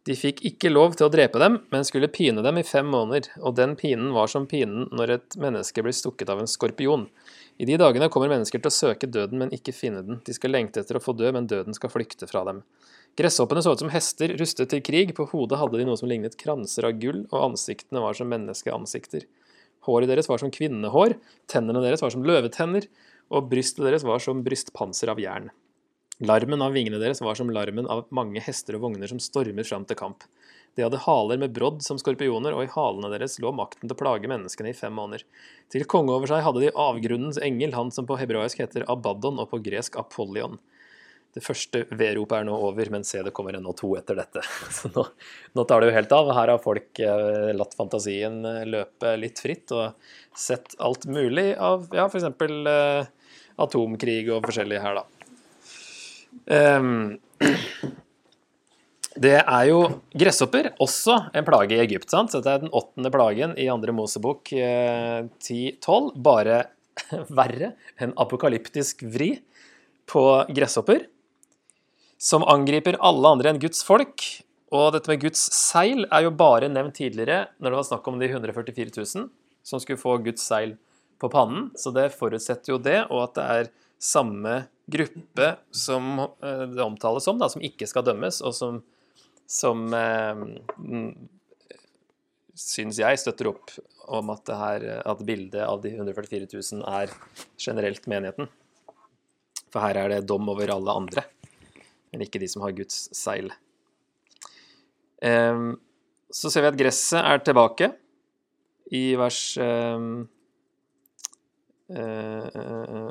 De 0.03 0.17
fikk 0.19 0.41
ikke 0.49 0.73
lov 0.73 0.97
til 0.99 1.07
å 1.07 1.13
drepe 1.15 1.39
dem, 1.39 1.61
men 1.71 1.87
skulle 1.87 2.11
pine 2.11 2.43
dem 2.43 2.59
i 2.59 2.67
fem 2.67 2.91
måneder, 2.91 3.29
og 3.39 3.55
den 3.55 3.77
pinen 3.79 4.11
var 4.17 4.27
som 4.33 4.49
pinen 4.51 4.89
når 4.91 5.15
et 5.15 5.37
menneske 5.39 5.85
blir 5.87 5.95
stukket 5.95 6.33
av 6.33 6.43
en 6.43 6.51
skorpion. 6.51 7.07
I 7.63 7.69
de 7.71 7.79
dagene 7.79 8.11
kommer 8.11 8.33
mennesker 8.33 8.59
til 8.59 8.73
å 8.73 8.75
søke 8.75 9.07
døden, 9.07 9.39
men 9.39 9.55
ikke 9.55 9.77
finne 9.77 10.03
den. 10.03 10.19
De 10.27 10.35
skal 10.35 10.51
lengte 10.57 10.83
etter 10.83 10.99
å 10.99 11.05
få 11.05 11.15
dø, 11.15 11.31
men 11.31 11.47
døden 11.47 11.79
skal 11.79 11.95
flykte 11.95 12.27
fra 12.27 12.43
dem. 12.51 12.65
Gresshoppene 13.19 13.61
så 13.61 13.75
ut 13.75 13.83
som 13.83 13.93
hester 13.93 14.33
rustet 14.41 14.71
til 14.73 14.81
krig, 14.85 15.11
på 15.17 15.27
hodet 15.29 15.59
hadde 15.61 15.77
de 15.77 15.85
noe 15.85 15.99
som 16.01 16.09
lignet 16.09 16.37
kranser 16.41 16.87
av 16.89 16.97
gull, 17.01 17.27
og 17.29 17.51
ansiktene 17.51 18.01
var 18.01 18.17
som 18.17 18.31
menneskeansikter. 18.33 19.27
Håret 19.85 20.09
deres 20.09 20.31
var 20.31 20.41
som 20.41 20.53
kvinnehår, 20.55 21.19
tennene 21.51 21.83
deres 21.85 22.01
var 22.05 22.15
som 22.15 22.25
løvetenner, 22.25 22.87
og 23.33 23.51
brystet 23.51 23.85
deres 23.85 24.07
var 24.09 24.23
som 24.23 24.41
brystpanser 24.47 25.13
av 25.13 25.21
jern. 25.21 25.51
Larmen 26.23 26.63
av 26.63 26.73
vingene 26.77 27.01
deres 27.03 27.21
var 27.25 27.35
som 27.35 27.51
larmen 27.51 27.89
av 27.91 28.05
mange 28.15 28.41
hester 28.45 28.77
og 28.79 28.85
vogner 28.85 29.11
som 29.11 29.21
stormer 29.21 29.67
fram 29.67 29.85
til 29.89 29.99
kamp. 29.99 30.25
De 30.79 30.85
hadde 30.85 31.01
haler 31.05 31.41
med 31.41 31.53
brodd 31.53 31.81
som 31.85 31.99
skorpioner, 32.01 32.55
og 32.57 32.65
i 32.65 32.71
halene 32.73 33.11
deres 33.13 33.41
lå 33.43 33.51
makten 33.53 33.89
til 33.89 33.97
å 33.97 33.99
plage 33.99 34.31
menneskene 34.31 34.71
i 34.71 34.77
fem 34.77 34.95
måneder. 34.97 35.25
Til 35.73 35.85
konge 35.85 36.15
over 36.15 36.31
seg 36.31 36.45
hadde 36.47 36.63
de 36.63 36.71
avgrunnens 36.79 37.41
engel, 37.43 37.75
han 37.77 37.91
som 37.93 38.07
på 38.09 38.17
hebraisk 38.21 38.63
heter 38.63 38.87
Abaddon 38.93 39.43
og 39.43 39.51
på 39.51 39.61
gresk 39.67 39.99
Apollion. 40.01 40.61
Det 41.33 41.41
første 41.41 41.87
V-ropet 41.89 42.35
er 42.43 42.45
nå 42.45 42.57
over, 42.69 42.91
men 42.93 43.07
se, 43.09 43.23
det 43.25 43.33
kommer 43.33 43.57
ennå 43.57 43.73
to 43.77 43.95
etter 43.97 44.19
dette. 44.19 44.43
Så 44.77 44.91
nå, 44.93 45.07
nå 45.57 45.65
tar 45.69 45.81
det 45.81 45.89
jo 45.89 45.97
helt 45.97 46.13
av. 46.13 46.29
Her 46.37 46.53
har 46.53 46.61
folk 46.61 47.01
eh, 47.01 47.53
latt 47.57 47.77
fantasien 47.79 48.43
eh, 48.49 48.67
løpe 48.69 49.15
litt 49.21 49.41
fritt 49.41 49.73
og 49.73 49.97
sett 50.37 50.77
alt 50.83 51.07
mulig 51.09 51.55
av 51.57 51.89
ja, 51.97 52.05
f.eks. 52.05 52.29
Eh, 52.37 53.09
atomkrig 53.63 54.27
og 54.33 54.45
forskjellig 54.45 54.81
her, 54.85 55.01
da. 55.01 55.09
Um, 56.53 57.19
det 59.25 59.35
er 59.41 59.65
jo 59.69 59.81
gresshopper, 60.17 60.71
også 60.83 61.17
en 61.37 61.49
plage 61.49 61.77
i 61.77 61.81
Egypt. 61.81 62.11
sant? 62.13 62.33
Så 62.33 62.43
Dette 62.43 62.59
er 62.59 62.67
den 62.67 62.77
åttende 62.77 63.13
plagen 63.15 63.57
i 63.61 63.71
andre 63.73 63.97
Mosebok 63.97 64.53
eh, 64.53 65.25
10-12. 65.41 66.13
Bare 66.29 66.61
verre. 67.41 67.73
En 67.97 68.13
apokalyptisk 68.21 69.05
vri 69.17 69.35
på 70.13 70.27
gresshopper. 70.53 71.09
Som 72.23 72.47
angriper 72.47 73.01
alle 73.03 73.35
andre 73.35 73.51
enn 73.53 73.61
Guds 73.63 73.83
folk. 73.87 74.23
Og 74.73 74.93
dette 74.95 75.11
med 75.11 75.25
Guds 75.25 75.43
seil 75.57 76.07
er 76.07 76.27
jo 76.29 76.35
bare 76.39 76.71
nevnt 76.71 76.97
tidligere 77.01 77.49
når 77.59 77.73
det 77.73 77.81
var 77.81 77.89
snakk 77.91 78.07
om 78.09 78.21
de 78.23 78.31
144 78.31 78.95
000 78.95 79.29
som 79.63 79.83
skulle 79.83 80.01
få 80.01 80.17
Guds 80.25 80.47
seil 80.47 80.77
på 81.21 81.31
pannen. 81.33 81.69
Så 81.79 81.93
det 81.95 82.13
forutsetter 82.15 82.73
jo 82.73 82.79
det, 82.83 83.03
og 83.11 83.27
at 83.27 83.35
det 83.37 83.49
er 83.57 83.73
samme 84.03 84.55
gruppe 84.91 85.53
som 85.77 86.25
eh, 86.25 86.65
det 86.73 86.83
omtales 86.83 87.29
om, 87.31 87.39
da, 87.39 87.51
som 87.53 87.63
ikke 87.63 87.87
skal 87.91 88.07
dømmes, 88.07 88.41
og 88.43 88.57
som 88.57 88.81
som 89.53 89.85
eh, 89.95 90.43
syns 92.57 93.01
jeg 93.03 93.21
støtter 93.21 93.51
opp 93.53 93.75
om 94.13 94.33
at, 94.33 94.49
her, 94.57 94.87
at 95.09 95.23
bildet 95.27 95.63
av 95.67 95.83
de 95.85 95.93
144 95.95 96.49
000 96.49 96.83
er 96.89 97.13
generelt 97.61 98.09
menigheten. 98.11 98.49
For 99.73 99.85
her 99.85 100.01
er 100.01 100.13
det 100.13 100.27
dom 100.29 100.49
over 100.53 100.73
alle 100.75 100.97
andre, 101.03 101.25
men 102.13 102.27
ikke 102.27 102.41
de 102.43 102.49
som 102.51 102.63
har 102.65 102.75
Guds 102.77 103.09
seil. 103.17 103.51
Eh, 105.23 105.65
så 106.33 106.51
ser 106.53 106.65
vi 106.65 106.73
at 106.73 106.79
gresset 106.79 107.21
er 107.21 107.43
tilbake 107.45 107.93
i 108.93 109.03
vers 109.17 109.41
eh, 109.63 110.07
eh, 111.97 113.11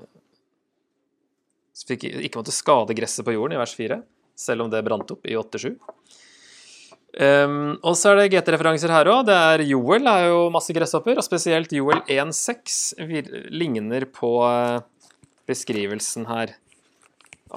Så 1.72 1.88
fikk 1.90 2.10
ikke 2.12 2.42
måtte 2.42 2.54
skade 2.54 2.98
gresset 2.98 3.26
på 3.26 3.36
jorden 3.38 3.58
i 3.58 3.62
vers 3.62 3.74
4, 3.78 4.02
selv 4.38 4.66
om 4.66 4.74
det 4.74 4.84
brant 4.86 5.16
opp 5.16 5.26
i 5.26 5.38
8-7. 5.40 5.74
Um, 7.12 7.74
og 7.84 7.98
så 8.00 8.14
er 8.14 8.22
det 8.22 8.30
GT-referanser 8.32 8.92
her 8.94 9.10
òg. 9.12 9.28
Joel 9.68 10.06
er 10.08 10.30
jo 10.30 10.46
masse 10.54 10.72
gresshopper, 10.72 11.18
og 11.20 11.26
spesielt 11.26 11.74
Joel 11.76 12.00
1.6 12.06 13.02
ligner 13.52 14.06
på 14.16 14.32
beskrivelsen 15.50 16.30
her 16.30 16.54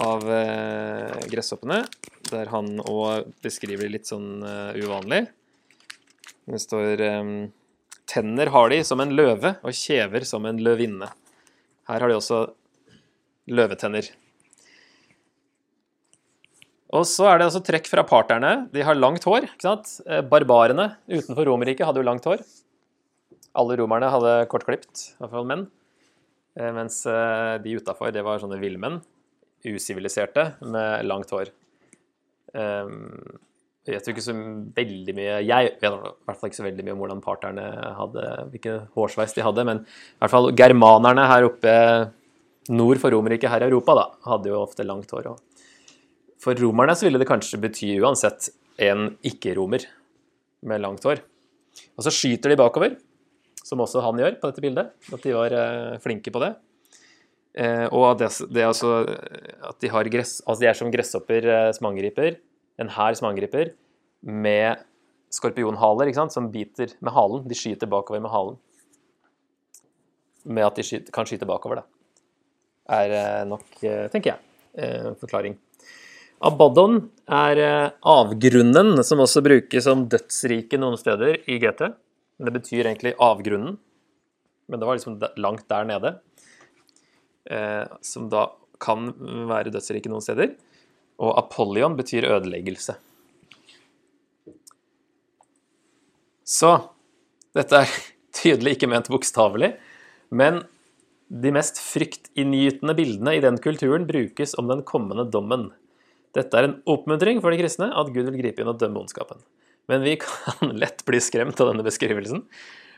av 0.00 0.24
uh, 0.26 1.14
gresshoppene, 1.30 1.82
der 2.30 2.50
han 2.50 2.78
òg 2.82 3.30
beskriver 3.44 3.90
litt 3.92 4.10
sånn 4.10 4.42
uh, 4.42 4.72
uvanlig. 4.74 5.26
Det 6.50 6.60
står 6.60 7.02
um, 7.20 7.36
Tenner 8.10 8.50
har 8.52 8.68
de 8.72 8.82
som 8.84 9.00
en 9.00 9.14
løve, 9.16 9.54
og 9.64 9.76
kjever 9.76 10.26
som 10.28 10.44
en 10.48 10.60
løvinne. 10.60 11.08
Her 11.88 12.04
har 12.04 12.10
de 12.10 12.18
også 12.18 12.42
løvetenner. 13.52 14.10
Og 16.94 17.06
så 17.10 17.26
er 17.26 17.40
det 17.40 17.48
altså 17.48 17.62
trekk 17.64 17.88
fra 17.90 18.04
parterne. 18.06 18.68
De 18.74 18.84
har 18.86 18.98
langt 18.98 19.24
hår. 19.26 19.48
ikke 19.48 19.66
sant? 19.66 19.96
Eh, 20.06 20.22
barbarene 20.22 20.92
utenfor 21.10 21.48
Romerriket 21.48 21.88
hadde 21.88 22.02
jo 22.02 22.06
langt 22.06 22.28
hår. 22.28 22.44
Alle 23.58 23.78
romerne 23.80 24.10
hadde 24.10 24.34
kortklipt, 24.50 25.08
i 25.14 25.22
hvert 25.22 25.32
fall 25.32 25.48
menn. 25.48 25.64
Eh, 26.58 26.70
mens 26.76 27.00
eh, 27.10 27.56
de 27.64 27.74
utafor, 27.80 28.12
det 28.14 28.22
var 28.26 28.38
sånne 28.42 28.60
villmenn. 28.62 29.00
Usiviliserte 29.64 30.50
med 30.60 31.06
langt 31.08 31.32
hår. 31.32 31.50
Jeg 32.54 33.92
vet 33.98 34.06
jo 34.06 34.12
ikke 34.14 34.22
så 34.24 34.32
veldig 34.76 35.14
mye 35.16 35.32
Jeg 35.42 35.72
vet 35.80 35.88
i 35.88 35.88
hvert 35.90 36.38
fall 36.38 36.50
ikke 36.50 36.58
så 36.60 36.66
veldig 36.66 36.84
mye 36.86 36.94
om 36.94 37.00
hvordan 37.02 37.22
parterne 37.24 37.64
hadde, 37.98 38.26
hvilken 38.52 38.84
hårsveis 38.94 39.34
de 39.36 39.44
hadde, 39.44 39.64
men 39.66 39.82
i 39.84 40.22
hvert 40.22 40.32
fall 40.32 40.52
germanerne 40.56 41.26
her 41.28 41.48
oppe 41.48 41.74
nord 42.72 43.00
for 43.02 43.12
Romerriket 43.12 43.52
her 43.52 43.64
i 43.64 43.68
Europa 43.68 43.96
da, 43.98 44.06
hadde 44.30 44.52
jo 44.52 44.62
ofte 44.62 44.86
langt 44.86 45.12
hår. 45.12 45.32
også. 45.34 45.64
For 46.44 46.56
romerne 46.60 46.96
så 46.96 47.06
ville 47.06 47.20
det 47.20 47.28
kanskje 47.28 47.60
bety 47.60 47.90
uansett 48.04 48.50
en 48.84 49.14
ikke-romer 49.24 49.86
med 50.68 50.82
langt 50.82 51.04
hår. 51.04 51.22
Og 51.96 52.06
så 52.06 52.12
skyter 52.12 52.52
de 52.52 52.58
bakover, 52.60 52.96
som 53.64 53.80
også 53.80 54.02
han 54.04 54.20
gjør 54.20 54.38
på 54.40 54.50
dette 54.50 54.64
bildet. 54.64 54.92
At 55.12 55.24
de 55.24 55.34
var 55.36 55.54
eh, 55.56 56.00
flinke 56.04 56.32
på 56.34 56.42
det. 56.42 56.54
Eh, 57.54 57.86
og 57.94 58.18
det, 58.18 58.30
det 58.50 58.66
altså, 58.66 59.04
at 59.62 59.78
de, 59.82 59.90
gress, 60.10 60.40
altså 60.42 60.60
de 60.64 60.68
er 60.70 60.78
som 60.78 60.90
gresshopper 60.90 61.46
eh, 61.46 61.70
som 61.76 61.90
angriper. 61.90 62.38
En 62.82 62.90
hær 62.90 63.14
som 63.14 63.28
angriper 63.30 63.72
med 64.24 64.82
skorpionhaler 65.34 66.10
som 66.30 66.50
biter 66.50 66.94
med 67.00 67.14
halen. 67.14 67.44
De 67.48 67.58
skyter 67.58 67.90
bakover 67.90 68.22
med 68.22 68.32
halen. 68.32 68.56
Med 70.44 70.66
at 70.66 70.78
de 70.78 70.86
skyter, 70.86 71.12
kan 71.14 71.28
skyte 71.28 71.48
bakover, 71.48 71.82
da. 71.82 71.84
Er 72.94 73.14
eh, 73.16 73.44
nok, 73.48 73.68
eh, 73.82 74.08
tenker 74.12 74.34
jeg, 74.34 74.42
eh, 74.76 75.12
forklaring. 75.22 75.56
Abaddon 76.44 76.98
er 77.30 77.60
eh, 77.62 77.90
avgrunnen, 78.04 78.98
som 79.06 79.22
også 79.24 79.40
brukes 79.44 79.86
som 79.86 80.04
dødsrike 80.10 80.80
noen 80.80 80.98
steder 81.00 81.38
i 81.48 81.56
GT. 81.62 81.86
Det 82.44 82.52
betyr 82.52 82.90
egentlig 82.90 83.14
avgrunnen, 83.22 83.78
men 84.68 84.80
det 84.80 84.88
var 84.88 84.98
liksom 84.98 85.16
langt 85.40 85.68
der 85.70 85.86
nede. 85.88 86.16
Eh, 87.50 87.84
som 88.00 88.28
da 88.32 88.48
kan 88.82 89.10
være 89.48 89.72
dødsrike 89.74 90.10
noen 90.12 90.24
steder. 90.24 90.54
Og 91.22 91.34
Apollyon 91.38 91.96
betyr 91.98 92.26
ødeleggelse. 92.32 92.96
Så 96.44 96.72
dette 97.56 97.84
er 97.84 97.96
tydelig 98.40 98.76
ikke 98.76 98.90
ment 98.90 99.10
bokstavelig, 99.12 99.74
men 100.34 100.64
de 101.34 101.50
mest 101.54 101.80
fryktinngytende 101.80 102.94
bildene 102.96 103.36
i 103.38 103.42
den 103.42 103.56
kulturen 103.62 104.04
brukes 104.08 104.54
om 104.60 104.68
den 104.70 104.84
kommende 104.86 105.24
dommen. 105.30 105.70
Dette 106.36 106.58
er 106.58 106.68
en 106.68 106.78
oppmuntring 106.90 107.40
for 107.42 107.54
de 107.54 107.60
kristne 107.62 107.88
at 107.94 108.10
Gud 108.12 108.28
vil 108.28 108.40
gripe 108.42 108.62
inn 108.62 108.70
og 108.70 108.80
dømme 108.80 109.00
ondskapen. 109.04 109.40
Men 109.90 110.04
vi 110.04 110.16
kan 110.24 110.74
lett 110.76 111.04
bli 111.08 111.20
skremt 111.22 111.60
av 111.62 111.72
denne 111.72 111.86
beskrivelsen. 111.86 112.44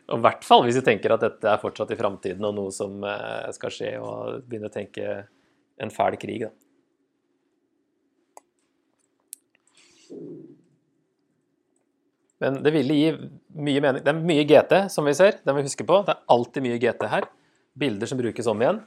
Og 0.06 0.20
I 0.20 0.22
hvert 0.22 0.44
fall 0.46 0.62
hvis 0.66 0.78
du 0.78 0.84
tenker 0.86 1.14
at 1.14 1.24
dette 1.24 1.50
er 1.50 1.62
fortsatt 1.62 1.90
i 1.90 1.98
framtiden 1.98 2.44
og 2.46 2.54
noe 2.54 2.74
som 2.74 3.02
eh, 3.02 3.48
skal 3.56 3.72
skje, 3.74 3.96
og 3.98 4.44
begynner 4.46 4.70
å 4.70 4.76
tenke 4.76 5.16
en 5.82 5.92
fæl 5.92 6.18
krig. 6.20 6.46
da. 6.46 6.52
Men 12.44 12.60
det 12.62 12.72
ville 12.74 12.96
gi 12.96 13.08
mye 13.56 13.80
mening. 13.82 14.02
Det 14.04 14.12
er 14.12 14.20
mye 14.28 14.44
GT, 14.46 14.74
som 14.92 15.08
vi 15.08 15.14
ser. 15.16 15.40
Det 15.40 15.52
må 15.52 15.62
vi 15.62 15.70
huske 15.70 15.86
på. 15.88 16.02
Det 16.04 16.12
er 16.14 16.34
alltid 16.36 16.66
mye 16.66 16.80
GT 16.82 17.08
her. 17.10 17.26
Bilder 17.76 18.10
som 18.10 18.20
brukes 18.20 18.50
om 18.52 18.62
igjen. 18.62 18.82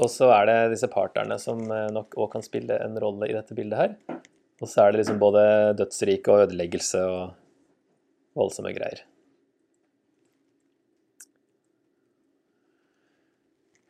Og 0.00 0.08
så 0.12 0.30
er 0.32 0.48
det 0.48 0.58
disse 0.74 0.88
parterne 0.90 1.36
som 1.42 1.60
eh, 1.68 1.90
nok 1.92 2.16
òg 2.16 2.32
kan 2.34 2.44
spille 2.44 2.78
en 2.80 2.96
rolle 3.02 3.28
i 3.28 3.36
dette 3.36 3.56
bildet 3.56 3.80
her. 3.80 4.20
Og 4.60 4.68
så 4.68 4.84
er 4.84 4.92
det 4.92 5.02
liksom 5.02 5.20
både 5.20 5.44
dødsrike 5.78 6.32
og 6.32 6.46
ødeleggelse 6.46 7.04
og 7.08 8.40
voldsomme 8.40 8.72
greier. 8.76 9.04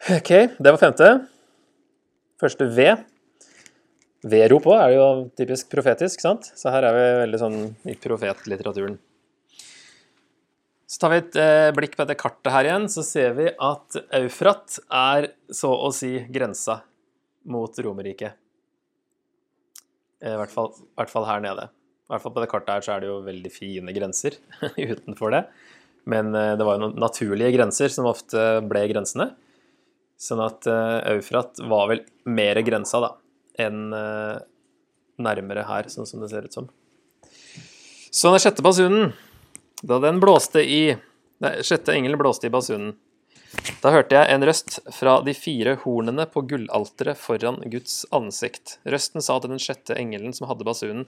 OK, 0.08 0.30
det 0.56 0.70
var 0.72 0.78
femte. 0.80 1.06
Første 2.40 2.64
V. 2.72 2.84
V-rop 4.32 4.68
òg 4.72 4.78
er 4.80 4.94
jo 4.94 5.08
typisk 5.36 5.68
profetisk, 5.72 6.22
sant? 6.24 6.46
Så 6.56 6.72
her 6.72 6.86
er 6.88 6.96
vi 6.96 7.02
veldig 7.18 7.40
sånn 7.40 7.58
i 7.84 7.96
profetlitteraturen. 8.00 8.96
Så 10.88 11.02
tar 11.02 11.12
vi 11.12 11.18
et 11.20 11.36
eh, 11.38 11.68
blikk 11.76 11.98
på 11.98 12.06
dette 12.06 12.16
kartet 12.18 12.48
her 12.54 12.70
igjen, 12.70 12.86
så 12.88 13.04
ser 13.04 13.36
vi 13.36 13.50
at 13.52 13.98
Eufrat 14.22 14.78
er 14.88 15.28
så 15.52 15.68
å 15.68 15.92
si 15.92 16.14
grensa 16.32 16.78
mot 17.52 17.76
Romerriket. 17.84 18.40
I 20.24 20.32
hvert 20.40 20.52
fall, 20.52 20.72
I 20.80 21.02
hvert 21.02 21.12
fall 21.12 21.28
her 21.28 21.44
nede. 21.44 21.68
I 22.08 22.14
hvert 22.14 22.24
fall 22.24 22.36
på 22.38 22.42
det 22.42 22.50
kartet 22.54 22.72
her 22.72 22.88
så 22.88 22.96
er 22.96 23.04
det 23.04 23.12
jo 23.12 23.20
veldig 23.28 23.52
fine 23.52 23.92
grenser 23.96 24.40
utenfor 24.96 25.36
det. 25.36 25.44
Men 26.08 26.32
eh, 26.32 26.56
det 26.56 26.64
var 26.64 26.80
jo 26.80 26.86
noen 26.86 26.98
naturlige 27.04 27.52
grenser 27.60 27.92
som 27.92 28.08
ofte 28.08 28.48
ble 28.64 28.88
grensene. 28.96 29.30
Sånn 30.20 30.42
at 30.44 30.68
eh, 30.68 31.14
Eufrat 31.14 31.62
var 31.64 31.88
vel 31.92 32.04
mer 32.28 32.60
grensa 32.66 33.00
da, 33.02 33.14
enn 33.60 33.88
nærmere 35.20 35.66
her, 35.68 35.88
sånn 35.92 36.08
som 36.08 36.22
det 36.22 36.30
ser 36.32 36.46
ut 36.48 36.54
som. 36.56 36.68
Så 38.10 38.32
den 38.32 38.42
sjette 38.42 38.64
basunen 38.64 39.12
da 39.86 40.00
den 40.02 40.20
blåste 40.20 40.62
i 40.64 40.82
Nei, 41.40 41.54
sjette 41.64 41.94
engelen 41.96 42.20
blåste 42.20 42.50
i 42.50 42.52
basunen. 42.52 42.98
Da 43.80 43.90
hørte 43.94 44.12
jeg 44.12 44.28
en 44.28 44.44
røst 44.44 44.74
fra 44.92 45.14
de 45.24 45.32
fire 45.34 45.72
hornene 45.82 46.26
på 46.28 46.42
gullalteret 46.50 47.18
foran 47.18 47.62
Guds 47.72 48.02
ansikt. 48.14 48.76
Røsten 48.84 49.24
sa 49.24 49.38
til 49.40 49.54
den 49.54 49.62
sjette 49.62 49.96
engelen 49.96 50.34
som 50.36 50.50
hadde 50.50 50.66
basunen, 50.68 51.06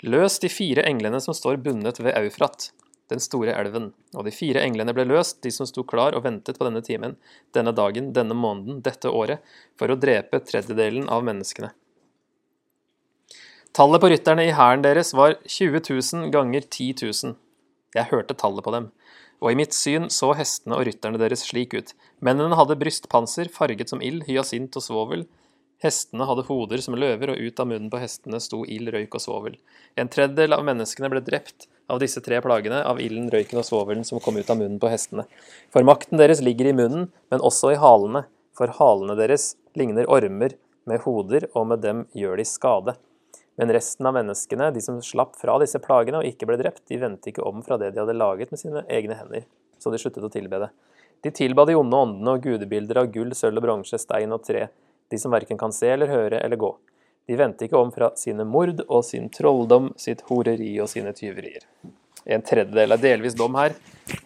løs 0.00 0.38
de 0.40 0.48
fire 0.48 0.86
englene 0.88 1.20
som 1.20 1.36
står 1.36 1.60
bundet 1.66 2.00
ved 2.00 2.16
Eufrat, 2.16 2.70
den 3.12 3.20
store 3.20 3.54
elven. 3.54 3.90
Og 4.16 4.26
de 4.26 4.32
fire 4.34 4.62
englene 4.64 4.94
ble 4.96 5.06
løst, 5.08 5.40
de 5.44 5.52
som 5.54 5.68
sto 5.68 5.84
klar 5.86 6.16
og 6.16 6.24
ventet 6.24 6.58
på 6.58 6.66
denne 6.66 6.82
timen, 6.84 7.16
denne 7.56 7.74
dagen, 7.76 8.12
denne 8.16 8.36
måneden, 8.38 8.80
dette 8.84 9.12
året, 9.12 9.44
for 9.78 9.92
å 9.92 9.98
drepe 10.00 10.40
tredjedelen 10.44 11.08
av 11.12 11.24
menneskene. 11.26 11.72
Tallet 13.74 14.00
på 14.00 14.10
rytterne 14.12 14.46
i 14.46 14.54
hæren 14.54 14.84
deres 14.84 15.10
var 15.18 15.34
20 15.50 15.80
000 15.90 16.28
ganger 16.34 16.62
10 16.62 16.94
000. 17.02 17.34
Jeg 17.94 18.10
hørte 18.10 18.36
tallet 18.38 18.62
på 18.62 18.74
dem, 18.74 18.90
og 19.42 19.50
i 19.50 19.58
mitt 19.58 19.74
syn 19.74 20.06
så 20.14 20.32
hestene 20.38 20.78
og 20.78 20.86
rytterne 20.86 21.18
deres 21.18 21.42
slik 21.48 21.74
ut. 21.74 21.90
Mennene 22.24 22.54
hadde 22.58 22.78
brystpanser 22.78 23.50
farget 23.54 23.90
som 23.90 24.02
ild, 24.02 24.24
hyasint 24.28 24.78
og 24.78 24.86
svovel. 24.86 25.26
Hestene 25.82 26.26
hadde 26.28 26.46
hoder 26.46 26.80
som 26.86 26.94
løver, 26.96 27.34
og 27.34 27.42
ut 27.42 27.60
av 27.60 27.68
munnen 27.68 27.90
på 27.90 28.00
hestene 28.00 28.38
sto 28.40 28.62
ild, 28.62 28.92
røyk 28.94 29.18
og 29.18 29.24
svovel. 29.26 29.58
En 29.98 30.10
tredjedel 30.10 30.54
av 30.56 30.62
menneskene 30.66 31.10
ble 31.10 31.22
drept 31.26 31.66
av 31.90 32.00
disse 32.00 32.20
tre 32.24 32.40
plagene, 32.44 32.80
av 32.86 33.00
ilden, 33.02 33.28
røyken 33.32 33.60
og 33.60 33.66
svovelen 33.66 34.04
som 34.06 34.20
kom 34.22 34.38
ut 34.38 34.50
av 34.50 34.58
munnen 34.60 34.80
på 34.80 34.90
hestene. 34.92 35.26
For 35.74 35.86
makten 35.86 36.20
deres 36.20 36.42
ligger 36.44 36.70
i 36.70 36.76
munnen, 36.76 37.10
men 37.32 37.44
også 37.44 37.74
i 37.74 37.80
halene, 37.80 38.24
for 38.56 38.72
halene 38.78 39.16
deres 39.18 39.54
ligner 39.78 40.08
ormer 40.10 40.56
med 40.88 41.04
hoder, 41.04 41.48
og 41.54 41.68
med 41.72 41.84
dem 41.84 42.04
gjør 42.16 42.40
de 42.40 42.46
skade. 42.48 42.96
Men 43.60 43.70
resten 43.74 44.06
av 44.08 44.16
menneskene, 44.16 44.70
de 44.74 44.82
som 44.82 45.02
slapp 45.04 45.36
fra 45.38 45.58
disse 45.62 45.78
plagene 45.82 46.20
og 46.20 46.28
ikke 46.28 46.48
ble 46.50 46.58
drept, 46.60 46.86
de 46.90 46.98
vendte 47.02 47.30
ikke 47.30 47.44
om 47.46 47.62
fra 47.66 47.78
det 47.80 47.92
de 47.94 48.02
hadde 48.02 48.16
laget 48.16 48.50
med 48.50 48.60
sine 48.60 48.82
egne 48.90 49.18
hender, 49.18 49.44
så 49.78 49.92
de 49.92 50.00
sluttet 50.00 50.26
å 50.26 50.32
tilbe 50.32 50.58
det. 50.64 50.72
De 51.24 51.32
tilba 51.32 51.64
de 51.64 51.76
onde 51.78 51.96
åndene 51.96 52.34
og 52.34 52.42
gudebilder 52.44 53.00
av 53.00 53.12
gull, 53.14 53.30
sølv 53.36 53.62
og 53.62 53.68
bronse, 53.68 54.00
stein 54.00 54.34
og 54.34 54.42
tre, 54.44 54.66
de 55.12 55.20
som 55.20 55.32
verken 55.32 55.60
kan 55.60 55.72
se 55.72 55.88
eller 55.92 56.10
høre 56.10 56.40
eller 56.42 56.60
gå. 56.60 56.72
De 57.24 57.36
vendte 57.40 57.64
ikke 57.64 57.80
om 57.80 57.92
fra 57.92 58.10
sine 58.20 58.44
mord 58.44 58.82
og 58.84 59.04
sin 59.06 59.30
trolldom, 59.32 59.92
sitt 60.00 60.24
horeri 60.28 60.74
og 60.82 60.90
sine 60.92 61.14
tyverier. 61.16 61.64
En 62.24 62.44
tredjedel 62.44 62.96
er 62.96 63.00
delvis 63.00 63.36
dom 63.36 63.56
her, 63.56 63.76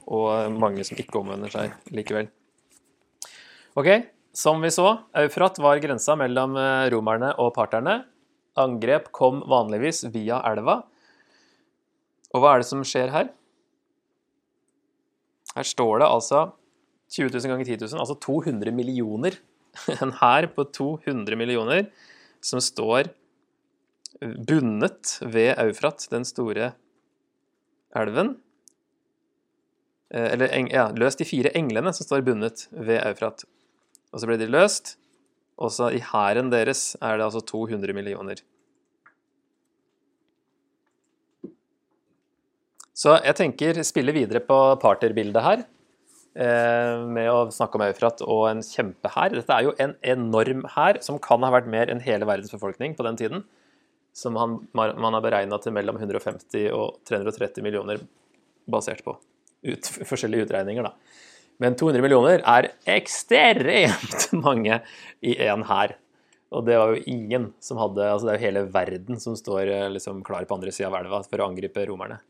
og 0.06 0.50
mange 0.54 0.84
som 0.86 0.98
ikke 0.98 1.20
omvender 1.20 1.52
seg 1.52 1.94
likevel. 1.94 2.30
Ok, 3.78 3.90
som 4.34 4.62
vi 4.62 4.70
så, 4.74 4.86
Eufrat 5.18 5.58
var 5.62 5.80
grensa 5.82 6.16
mellom 6.18 6.56
eh, 6.58 6.88
romerne 6.94 7.32
og 7.42 7.52
parterne. 7.54 8.00
Angrep 8.58 9.12
kom 9.14 9.44
vanligvis 9.46 10.04
via 10.14 10.40
elva. 10.50 10.80
Og 12.34 12.42
hva 12.42 12.54
er 12.54 12.62
det 12.62 12.68
som 12.68 12.82
skjer 12.86 13.12
her? 13.14 13.30
Her 15.54 15.66
står 15.66 16.02
det 16.02 16.10
altså 16.10 16.42
20 17.14 17.30
000 17.38 17.52
ganger 17.52 17.64
10 17.64 17.78
000, 17.86 18.02
altså 18.02 18.18
200 18.26 18.74
millioner. 18.74 19.38
En 20.02 20.10
hær 20.18 20.48
på 20.54 20.66
200 20.74 21.38
millioner 21.38 21.86
som 22.45 22.62
står 22.62 23.11
bundet 24.21 25.18
ved 25.23 25.54
Eufrat, 25.59 26.07
den 26.11 26.26
store 26.26 26.73
elven. 27.97 28.37
Eh, 30.11 30.33
eller 30.33 30.54
ja, 30.73 30.88
løst 30.97 31.21
de 31.21 31.28
fire 31.28 31.52
englene 31.59 31.92
som 31.95 32.07
står 32.07 32.25
bundet 32.26 32.66
ved 32.73 33.00
Eufrat. 33.02 33.45
Og 34.12 34.21
så 34.21 34.28
ble 34.28 34.38
de 34.40 34.49
løst, 34.50 34.97
og 35.59 35.73
så 35.75 35.90
i 35.92 36.02
hæren 36.02 36.52
deres 36.52 36.95
er 37.02 37.18
det 37.18 37.26
altså 37.28 37.42
200 37.45 37.95
millioner. 37.97 38.40
Så 42.99 43.14
jeg 43.23 43.37
tenker 43.38 43.83
spille 43.87 44.14
videre 44.14 44.40
på 44.42 44.57
parterbildet 44.83 45.45
her, 45.45 45.61
med 46.38 47.28
å 47.33 47.38
snakke 47.50 47.78
om 47.78 47.83
Eufrat 47.88 48.21
og 48.23 48.45
en 48.50 48.61
kjempehær. 48.62 49.33
Dette 49.35 49.54
er 49.54 49.66
jo 49.66 49.73
en 49.83 49.97
enorm 50.07 50.61
hær, 50.76 51.00
som 51.02 51.18
kan 51.23 51.42
ha 51.42 51.50
vært 51.50 51.71
mer 51.71 51.90
enn 51.90 52.02
hele 52.04 52.28
verdens 52.28 52.54
befolkning 52.54 52.95
på 52.95 53.07
den 53.07 53.18
tiden. 53.18 53.42
Som 54.14 54.38
han, 54.38 54.61
man 54.75 55.16
har 55.16 55.25
beregna 55.25 55.59
til 55.62 55.75
mellom 55.75 55.99
150 55.99 56.71
og 56.75 57.00
330 57.11 57.66
millioner, 57.66 58.04
basert 58.71 59.02
på 59.07 59.16
ut, 59.66 59.90
forskjellige 60.07 60.47
utregninger. 60.47 60.87
da. 60.87 60.95
Men 61.59 61.75
200 61.78 62.02
millioner 62.04 62.42
er 62.47 62.71
ekstremt 62.99 64.28
mange 64.47 64.80
i 65.21 65.35
én 65.42 65.64
hær. 65.66 65.97
Og 66.54 66.64
det 66.64 66.78
var 66.80 66.95
jo 66.95 67.02
ingen 67.11 67.50
som 67.61 67.80
hadde 67.83 68.07
altså 68.09 68.28
Det 68.28 68.33
er 68.33 68.38
jo 68.38 68.47
hele 68.47 68.61
verden 68.73 69.18
som 69.20 69.35
står 69.37 69.68
eh, 69.68 69.88
liksom 69.92 70.22
klar 70.24 70.46
på 70.48 70.57
andre 70.57 70.72
sida 70.72 70.88
av 70.88 70.96
elva 71.03 71.20
for 71.27 71.42
å 71.42 71.48
angripe 71.51 71.85
romerne. 71.90 72.22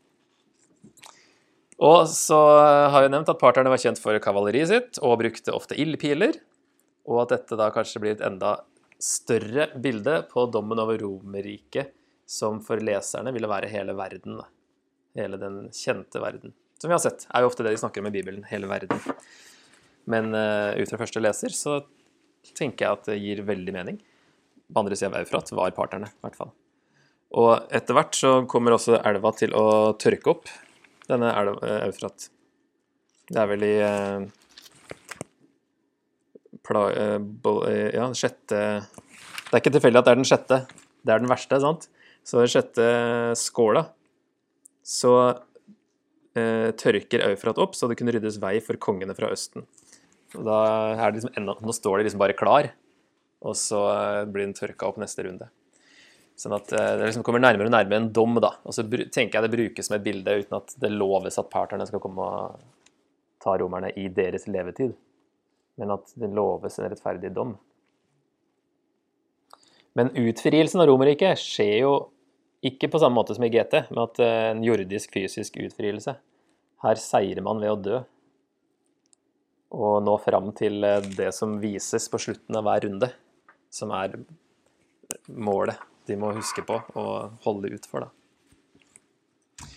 Og 1.79 2.09
så 2.11 2.37
har 2.91 3.05
jeg 3.05 3.13
nevnt 3.13 3.31
at 3.31 3.39
parterne 3.39 3.71
var 3.71 3.79
kjent 3.81 4.01
for 4.03 4.17
kavaleriet 4.23 4.71
sitt 4.71 4.99
og 4.99 5.19
brukte 5.21 5.55
ofte 5.55 5.77
ildpiler. 5.79 6.35
Og 7.09 7.23
at 7.23 7.35
dette 7.37 7.57
da 7.59 7.69
kanskje 7.73 8.01
blir 8.03 8.17
et 8.17 8.25
enda 8.25 8.57
større 8.99 9.69
bilde 9.79 10.21
på 10.31 10.43
dommen 10.51 10.81
over 10.83 10.99
Romerriket, 10.99 11.93
som 12.29 12.59
for 12.61 12.83
leserne 12.83 13.31
ville 13.33 13.49
være 13.49 13.71
hele 13.71 13.95
verden. 13.97 14.41
Hele 15.17 15.39
den 15.41 15.63
kjente 15.73 16.19
verden 16.21 16.53
som 16.79 16.87
vi 16.87 16.95
har 16.95 17.03
sett, 17.03 17.25
er 17.35 17.43
jo 17.43 17.49
ofte 17.49 17.63
det 17.65 17.73
de 17.73 17.81
snakker 17.81 17.99
om 17.99 18.07
i 18.07 18.13
Bibelen, 18.13 18.45
hele 18.47 18.67
verden. 18.71 19.01
Men 20.09 20.31
uh, 20.31 20.71
ut 20.79 20.87
fra 20.87 21.01
første 21.01 21.19
leser 21.19 21.51
så 21.51 21.81
tenker 22.55 22.85
jeg 22.85 22.95
at 22.95 23.09
det 23.11 23.17
gir 23.19 23.41
veldig 23.47 23.73
mening. 23.75 23.97
På 24.71 24.83
andre 24.83 24.95
sida 24.95 25.11
av 25.11 25.19
Eufrat 25.19 25.51
var 25.57 25.75
parterne, 25.75 26.07
i 26.07 26.23
hvert 26.23 26.39
fall. 26.39 26.53
Og 27.39 27.51
etter 27.75 27.97
hvert 27.97 28.15
så 28.15 28.31
kommer 28.49 28.77
også 28.77 29.01
elva 29.05 29.33
til 29.35 29.53
å 29.57 29.91
tørke 29.99 30.31
opp, 30.31 30.53
denne 31.09 31.31
elva, 31.35 31.59
uh, 31.61 31.87
Eufrat. 31.87 32.29
Det 33.29 33.41
er 33.41 33.49
vel 33.51 33.65
i 33.67 33.75
uh, 33.83 34.25
pla, 36.65 36.87
ja, 37.93 38.09
sjette 38.17 38.59
Det 38.79 39.53
er 39.53 39.61
ikke 39.61 39.73
tilfeldig 39.73 40.01
at 40.01 40.09
det 40.09 40.13
er 40.13 40.19
den 40.21 40.29
sjette. 40.29 40.59
Det 41.05 41.13
er 41.13 41.21
den 41.21 41.31
verste, 41.31 41.59
sant? 41.61 41.89
Så 42.25 42.41
den 42.41 42.51
sjette 42.51 42.89
skåla 43.39 43.87
så 44.89 45.13
eh, 46.37 46.69
tørker 46.79 47.25
Eufrat 47.29 47.61
opp, 47.61 47.77
så 47.77 47.89
det 47.89 47.99
kunne 47.99 48.13
ryddes 48.15 48.39
vei 48.41 48.57
for 48.63 48.79
kongene 48.81 49.15
fra 49.17 49.31
Østen. 49.33 49.65
Og 50.37 50.45
da 50.45 50.59
er 50.95 51.09
det 51.09 51.19
liksom 51.19 51.37
enda, 51.37 51.55
Nå 51.61 51.75
står 51.75 51.99
de 51.99 52.07
liksom 52.07 52.21
bare 52.21 52.37
klar, 52.37 52.71
og 53.41 53.57
så 53.57 53.83
eh, 53.93 54.25
blir 54.29 54.47
den 54.47 54.57
tørka 54.57 54.89
opp 54.89 54.99
neste 55.01 55.25
runde. 55.27 55.49
Sånn 56.39 56.55
at 56.55 56.71
eh, 56.71 56.91
det 56.95 57.09
liksom 57.09 57.23
kommer 57.27 57.41
nærmere 57.43 57.67
og 57.67 57.73
nærmere 57.75 57.99
en 57.99 58.11
dom, 58.15 58.37
da. 58.39 58.53
Og 58.63 58.75
så 58.75 58.85
tenker 58.87 59.37
jeg 59.37 59.45
det 59.45 59.55
brukes 59.55 59.89
som 59.89 59.97
et 59.97 60.05
bilde 60.05 60.37
uten 60.39 60.59
at 60.61 60.75
det 60.79 60.91
loves 60.93 61.39
at 61.41 61.49
parterne 61.51 61.87
skal 61.89 62.01
komme 62.03 62.23
og 62.23 62.61
ta 63.43 63.55
romerne 63.59 63.91
i 63.99 64.07
deres 64.11 64.47
levetid, 64.51 64.93
men 65.79 65.95
at 65.95 66.13
det 66.19 66.29
loves 66.35 66.79
en 66.79 66.87
rettferdig 66.91 67.31
dom. 67.35 67.57
Men 69.99 70.13
utfrielsen 70.15 70.79
av 70.79 70.87
Romerriket 70.87 71.39
skjer 71.41 71.75
jo 71.81 71.93
ikke 72.63 72.89
på 72.91 72.99
samme 73.01 73.19
måte 73.19 73.35
som 73.35 73.43
i 73.43 73.51
GT, 73.51 73.89
med 73.91 74.01
at 74.05 74.23
eh, 74.23 74.47
en 74.53 74.63
jordisk 74.63 75.11
fysisk 75.15 75.59
utfrielse. 75.59 76.15
Her 76.83 77.03
seirer 77.03 77.43
man 77.43 77.59
ved 77.59 77.73
å 77.73 77.79
dø. 77.83 77.99
Og 79.75 79.99
nå 80.03 80.15
fram 80.23 80.53
til 80.55 80.83
eh, 80.87 81.03
det 81.19 81.33
som 81.35 81.59
vises 81.59 82.07
på 82.11 82.19
slutten 82.21 82.59
av 82.59 82.67
hver 82.67 82.87
runde, 82.87 83.11
som 83.75 83.91
er 83.95 84.15
målet 85.35 85.79
de 86.09 86.17
må 86.19 86.33
huske 86.35 86.63
på 86.65 86.79
og 86.99 87.43
holde 87.45 87.71
ut 87.73 87.85
for. 87.89 88.05
Da. 88.05 89.69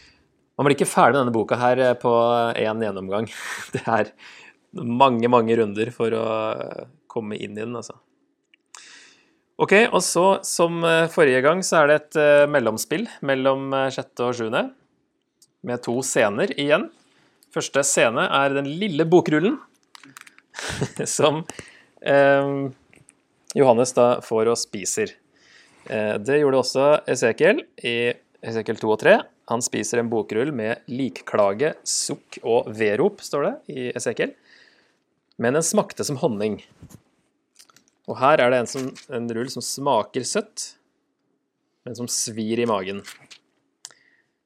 Man 0.56 0.68
blir 0.68 0.76
ikke 0.76 0.90
ferdig 0.90 1.16
med 1.16 1.24
denne 1.24 1.34
boka 1.34 1.58
her 1.60 1.80
eh, 1.80 1.98
på 1.98 2.12
én 2.60 2.84
gjennomgang. 2.84 3.28
Det 3.74 3.82
er 3.86 4.12
mange, 4.72 5.28
mange 5.32 5.56
runder 5.58 5.92
for 5.94 6.14
å 6.16 6.24
komme 7.12 7.36
inn 7.36 7.56
i 7.56 7.64
den, 7.64 7.76
altså. 7.76 7.98
Ok, 9.62 9.74
og 9.92 10.00
så 10.02 10.26
som 10.48 10.80
eh, 10.88 11.10
forrige 11.12 11.42
gang 11.44 11.60
så 11.66 11.82
er 11.82 11.90
det 11.90 11.98
et 12.00 12.20
mellomspill 12.50 13.06
mellom 13.26 13.70
sjette 13.92 14.26
og 14.26 14.36
sjuende. 14.38 14.70
Med 15.62 15.84
to 15.84 16.00
scener 16.02 16.50
igjen. 16.58 16.88
Første 17.52 17.84
scene 17.84 18.24
er 18.32 18.54
den 18.56 18.70
lille 18.80 19.04
bokrullen 19.08 19.58
som 21.16 21.42
eh, 22.00 22.52
Johannes 23.58 23.92
da 23.96 24.06
får 24.24 24.52
og 24.52 24.60
spiser. 24.60 25.12
Det 25.88 26.38
gjorde 26.38 26.60
også 26.62 26.86
Esekiel 27.10 27.64
i 27.82 28.12
Esekiel 28.42 28.78
2 28.78 28.90
og 28.94 29.00
3. 29.02 29.16
Han 29.50 29.62
spiser 29.64 30.00
en 30.00 30.10
bokrull 30.10 30.52
med 30.54 30.84
likklage, 30.90 31.72
sukk 31.86 32.38
og 32.46 32.70
vedrop, 32.78 33.22
står 33.24 33.48
det 33.48 33.54
i 33.74 33.88
Esekiel. 33.98 34.34
Men 35.42 35.58
den 35.58 35.66
smakte 35.66 36.06
som 36.06 36.20
honning. 36.22 36.60
Og 38.10 38.18
her 38.20 38.42
er 38.42 38.52
det 38.52 38.62
en, 38.62 38.70
som, 38.70 38.88
en 39.14 39.28
rull 39.34 39.50
som 39.52 39.64
smaker 39.64 40.26
søtt, 40.26 40.72
men 41.86 41.98
som 41.98 42.08
svir 42.10 42.62
i 42.62 42.68
magen. 42.68 43.02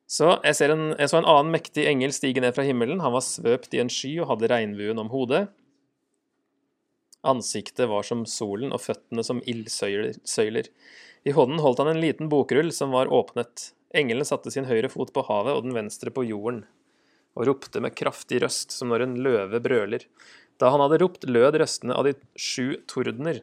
Så 0.07 0.37
jeg, 0.47 0.71
en, 0.71 0.93
jeg, 0.95 1.11
så 1.11 1.19
en 1.19 1.29
annen 1.29 1.53
mektig 1.53 1.87
engel 1.91 2.13
stige 2.15 2.43
ned 2.43 2.55
fra 2.57 2.65
himmelen. 2.67 3.03
Han 3.03 3.15
var 3.17 3.25
svøpt 3.27 3.75
i 3.75 3.83
en 3.83 3.91
sky 3.93 4.15
og 4.21 4.31
hadde 4.31 4.51
regnbuen 4.53 5.01
om 5.03 5.11
hodet. 5.13 5.47
Ansiktet 7.27 7.91
var 7.91 8.07
som 8.07 8.23
solen 8.31 8.71
og 8.73 8.85
føttene 8.85 9.25
som 9.27 9.43
ildsøyler. 9.51 10.71
I 11.27 11.35
hånden 11.35 11.59
holdt 11.59 11.81
han 11.83 11.91
en 11.91 12.01
liten 12.01 12.29
bokrull 12.31 12.71
som 12.73 12.93
var 12.95 13.11
åpnet. 13.11 13.73
Engelen 13.97 14.27
satte 14.29 14.53
sin 14.55 14.69
høyre 14.69 14.91
fot 14.93 15.11
på 15.15 15.25
havet 15.27 15.57
og 15.57 15.65
den 15.67 15.75
venstre 15.75 16.13
på 16.15 16.23
jorden, 16.29 16.63
og 17.35 17.49
ropte 17.49 17.83
med 17.83 17.97
kraftig 17.99 18.45
røst, 18.45 18.75
som 18.75 18.93
når 18.93 19.05
en 19.07 19.17
løve 19.27 19.59
brøler. 19.63 20.07
Da 20.63 20.71
han 20.71 20.83
hadde 20.85 21.01
ropt, 21.03 21.27
lød 21.27 21.59
røstene 21.61 21.97
av 21.99 22.07
de 22.07 22.15
sju 22.39 22.79
tordener. 22.91 23.43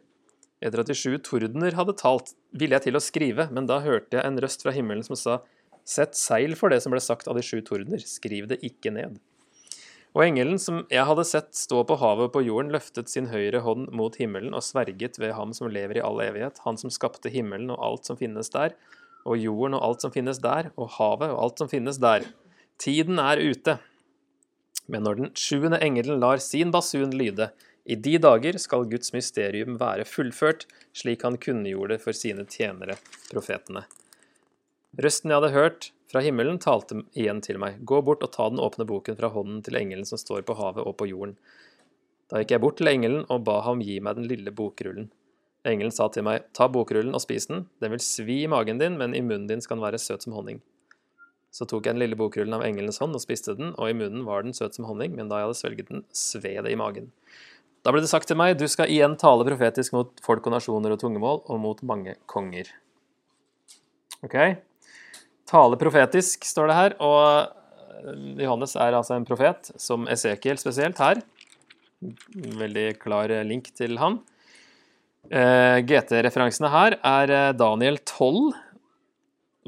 Etter 0.63 0.79
at 0.79 0.87
de 0.87 0.95
sju 0.95 1.17
tordener 1.19 1.75
hadde 1.75 1.97
talt, 1.99 2.31
ville 2.55 2.77
jeg 2.77 2.87
til 2.87 2.97
å 2.97 3.03
skrive, 3.03 3.49
men 3.51 3.67
da 3.67 3.81
hørte 3.83 4.15
jeg 4.15 4.25
en 4.29 4.39
røst 4.39 4.63
fra 4.63 4.73
himmelen 4.75 5.03
som 5.03 5.19
sa, 5.19 5.41
Sett 5.83 6.15
seil 6.15 6.55
for 6.55 6.71
det 6.71 6.79
som 6.79 6.93
ble 6.95 7.01
sagt 7.03 7.27
av 7.27 7.35
de 7.35 7.43
sju 7.43 7.57
tordener, 7.67 7.99
skriv 8.07 8.47
det 8.47 8.61
ikke 8.63 8.93
ned. 8.95 9.17
Og 10.13 10.21
engelen 10.27 10.59
som 10.61 10.83
jeg 10.93 11.07
hadde 11.09 11.25
sett 11.25 11.55
stå 11.57 11.79
på 11.89 11.97
havet 11.97 12.27
og 12.27 12.33
på 12.35 12.43
jorden, 12.45 12.69
løftet 12.73 13.09
sin 13.09 13.31
høyre 13.31 13.63
hånd 13.65 13.87
mot 13.97 14.13
himmelen 14.21 14.53
og 14.53 14.61
sverget 14.65 15.17
ved 15.17 15.33
ham 15.33 15.55
som 15.57 15.71
lever 15.73 15.97
i 15.97 16.03
all 16.05 16.21
evighet, 16.21 16.61
han 16.67 16.77
som 16.77 16.93
skapte 16.93 17.31
himmelen 17.33 17.73
og 17.73 17.81
alt 17.81 18.09
som 18.09 18.19
finnes 18.19 18.53
der, 18.53 18.75
og 19.25 19.41
jorden 19.41 19.79
og 19.79 19.87
alt 19.87 20.05
som 20.05 20.13
finnes 20.13 20.41
der, 20.43 20.69
og 20.77 20.91
havet 20.99 21.33
og 21.33 21.41
alt 21.47 21.63
som 21.63 21.71
finnes 21.71 21.97
der. 22.03 22.27
Tiden 22.77 23.17
er 23.23 23.41
ute. 23.41 23.79
Men 24.85 25.07
når 25.07 25.17
den 25.17 25.33
sjuende 25.39 25.81
engelen 25.81 26.21
lar 26.21 26.37
sin 26.43 26.73
basun 26.75 27.15
lyde, 27.17 27.49
i 27.83 27.97
de 27.99 28.19
dager 28.21 28.59
skal 28.61 28.85
Guds 28.91 29.11
mysterium 29.15 29.79
være 29.81 30.05
fullført, 30.07 30.67
slik 30.95 31.25
han 31.25 31.39
kunngjorde 31.41 31.97
for 32.03 32.15
sine 32.15 32.45
tjenere, 32.45 32.99
profetene. 33.31 33.87
Røsten 35.01 35.31
jeg 35.31 35.41
hadde 35.41 35.55
hørt 35.55 35.89
fra 36.11 36.21
himmelen, 36.21 36.59
talte 36.61 36.99
igjen 37.17 37.39
til 37.41 37.57
meg. 37.61 37.79
Gå 37.81 38.03
bort 38.05 38.21
og 38.21 38.29
ta 38.35 38.45
den 38.51 38.61
åpne 38.61 38.85
boken 38.85 39.17
fra 39.17 39.31
hånden 39.33 39.63
til 39.65 39.79
engelen 39.79 40.05
som 40.05 40.19
står 40.21 40.43
på 40.45 40.53
havet 40.59 40.85
og 40.85 40.93
på 40.99 41.07
jorden. 41.09 41.33
Da 42.29 42.41
gikk 42.41 42.53
jeg 42.53 42.61
bort 42.61 42.77
til 42.77 42.91
engelen 42.91 43.25
og 43.33 43.41
ba 43.47 43.59
ham 43.65 43.81
gi 43.81 43.97
meg 44.03 44.19
den 44.19 44.29
lille 44.29 44.53
bokrullen. 44.53 45.09
Engelen 45.65 45.93
sa 45.95 46.09
til 46.11 46.25
meg, 46.27 46.45
ta 46.53 46.67
bokrullen 46.69 47.15
og 47.15 47.23
spis 47.23 47.47
den, 47.49 47.65
den 47.81 47.93
vil 47.95 48.03
svi 48.03 48.43
i 48.43 48.51
magen 48.51 48.81
din, 48.81 48.97
men 48.99 49.15
i 49.15 49.23
munnen 49.23 49.47
din 49.49 49.63
skal 49.63 49.79
den 49.79 49.85
være 49.85 50.01
søt 50.01 50.25
som 50.25 50.35
honning. 50.35 50.59
Så 51.53 51.65
tok 51.69 51.87
jeg 51.87 51.95
den 51.95 52.01
lille 52.01 52.17
bokrullen 52.19 52.53
av 52.57 52.65
engelens 52.65 52.99
hånd 53.01 53.15
og 53.15 53.23
spiste 53.23 53.55
den, 53.57 53.71
og 53.77 53.89
i 53.89 53.95
munnen 53.97 54.25
var 54.27 54.43
den 54.43 54.53
søt 54.57 54.75
som 54.75 54.85
honning, 54.89 55.15
men 55.17 55.31
da 55.31 55.39
jeg 55.39 55.49
hadde 55.49 55.59
svelget 55.61 55.89
den, 55.93 56.03
sved 56.09 56.65
det 56.65 56.73
i 56.73 56.77
magen. 56.77 57.09
Da 57.85 57.93
ble 57.93 58.03
det 58.03 58.11
sagt 58.11 58.29
til 58.29 58.39
meg, 58.39 58.57
du 58.59 58.67
skal 58.71 58.91
igjen 58.91 59.15
tale 59.21 59.45
profetisk 59.47 59.95
mot 59.95 60.21
folk 60.25 60.45
og 60.49 60.55
nasjoner 60.57 60.95
og 60.95 61.01
tungemål, 61.01 61.43
og 61.47 61.63
mot 61.63 61.81
mange 61.85 62.17
konger. 62.29 62.69
Ok? 64.25 64.37
Tale 65.49 65.77
profetisk, 65.79 66.45
står 66.47 66.69
det 66.69 66.77
her, 66.77 66.95
og 67.03 68.39
Johannes 68.39 68.75
er 68.79 68.95
altså 68.95 69.17
en 69.17 69.27
profet, 69.27 69.71
som 69.79 70.07
Esekiel 70.11 70.59
spesielt 70.59 70.99
her. 71.03 71.21
Veldig 72.63 72.87
klar 72.99 73.31
link 73.47 73.69
til 73.75 73.97
han. 74.01 74.19
GT-referansene 75.23 76.71
her 76.73 76.97
er 76.99 77.33
Daniel 77.55 77.99
12, 78.03 78.51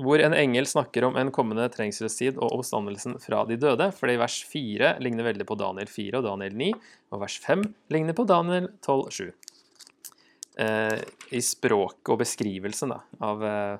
hvor 0.04 0.20
en 0.20 0.36
engel 0.36 0.68
snakker 0.68 1.06
om 1.08 1.16
en 1.20 1.32
kommende 1.34 1.68
trengselstid 1.72 2.36
og 2.36 2.58
oppstandelsen 2.58 3.16
fra 3.24 3.44
de 3.48 3.58
døde, 3.60 3.88
fordi 3.96 4.18
vers 4.20 4.38
4 4.50 4.96
ligner 5.04 5.30
veldig 5.30 5.48
på 5.48 5.58
Daniel 5.60 5.88
4 5.88 6.20
og 6.20 6.28
Daniel 6.28 6.58
9, 6.60 6.70
og 7.16 7.24
vers 7.24 7.38
5 7.46 7.64
ligner 7.96 8.18
på 8.18 8.28
Daniel 8.28 8.68
12, 8.84 9.04
7. 9.16 9.32
Eh, 10.66 11.00
I 11.36 11.42
språket 11.44 12.12
og 12.12 12.20
beskrivelsen 12.22 12.92
da, 12.92 13.02
av 13.24 13.44
eh, 13.44 13.78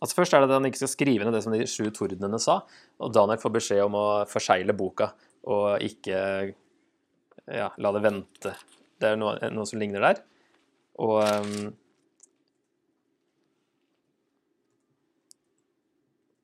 Altså 0.00 0.16
Først 0.16 0.34
er 0.34 0.42
det 0.42 0.48
at 0.48 0.56
han 0.56 0.68
ikke 0.68 0.80
skal 0.80 0.92
skrive 0.94 1.26
ned 1.26 1.36
det 1.36 1.42
som 1.44 1.52
de 1.52 1.66
sju 1.68 1.90
tordenene 1.92 2.40
sa, 2.40 2.62
og 3.00 3.12
Daniel 3.12 3.40
får 3.42 3.52
beskjed 3.58 3.84
om 3.84 3.98
å 4.00 4.06
forsegle 4.28 4.76
boka 4.76 5.10
og 5.50 5.84
ikke 5.84 6.18
ja, 7.50 7.68
la 7.76 7.92
det 7.96 8.02
vente. 8.04 8.54
Det 9.00 9.12
er 9.12 9.20
noe, 9.20 9.36
noe 9.52 9.68
som 9.68 9.80
ligner 9.80 10.04
der. 10.04 10.20
Og 11.00 11.20
um, 11.24 11.70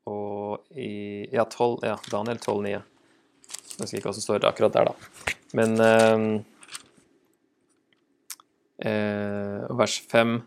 Og 0.07 0.69
i 0.79 1.27
Ja, 1.35 1.45
12, 1.45 1.81
ja 1.83 1.97
Daniel 2.12 2.38
12,9. 2.38 2.71
Jeg 2.71 3.81
husker 3.81 3.99
ikke 3.99 4.09
hva 4.09 4.16
som 4.16 4.25
står 4.25 4.47
akkurat 4.49 4.77
der, 4.77 4.88
da. 4.88 5.33
Men 5.57 5.75
um, 5.83 6.29
eh, 8.81 9.66
vers 9.77 9.99
5 10.12 10.38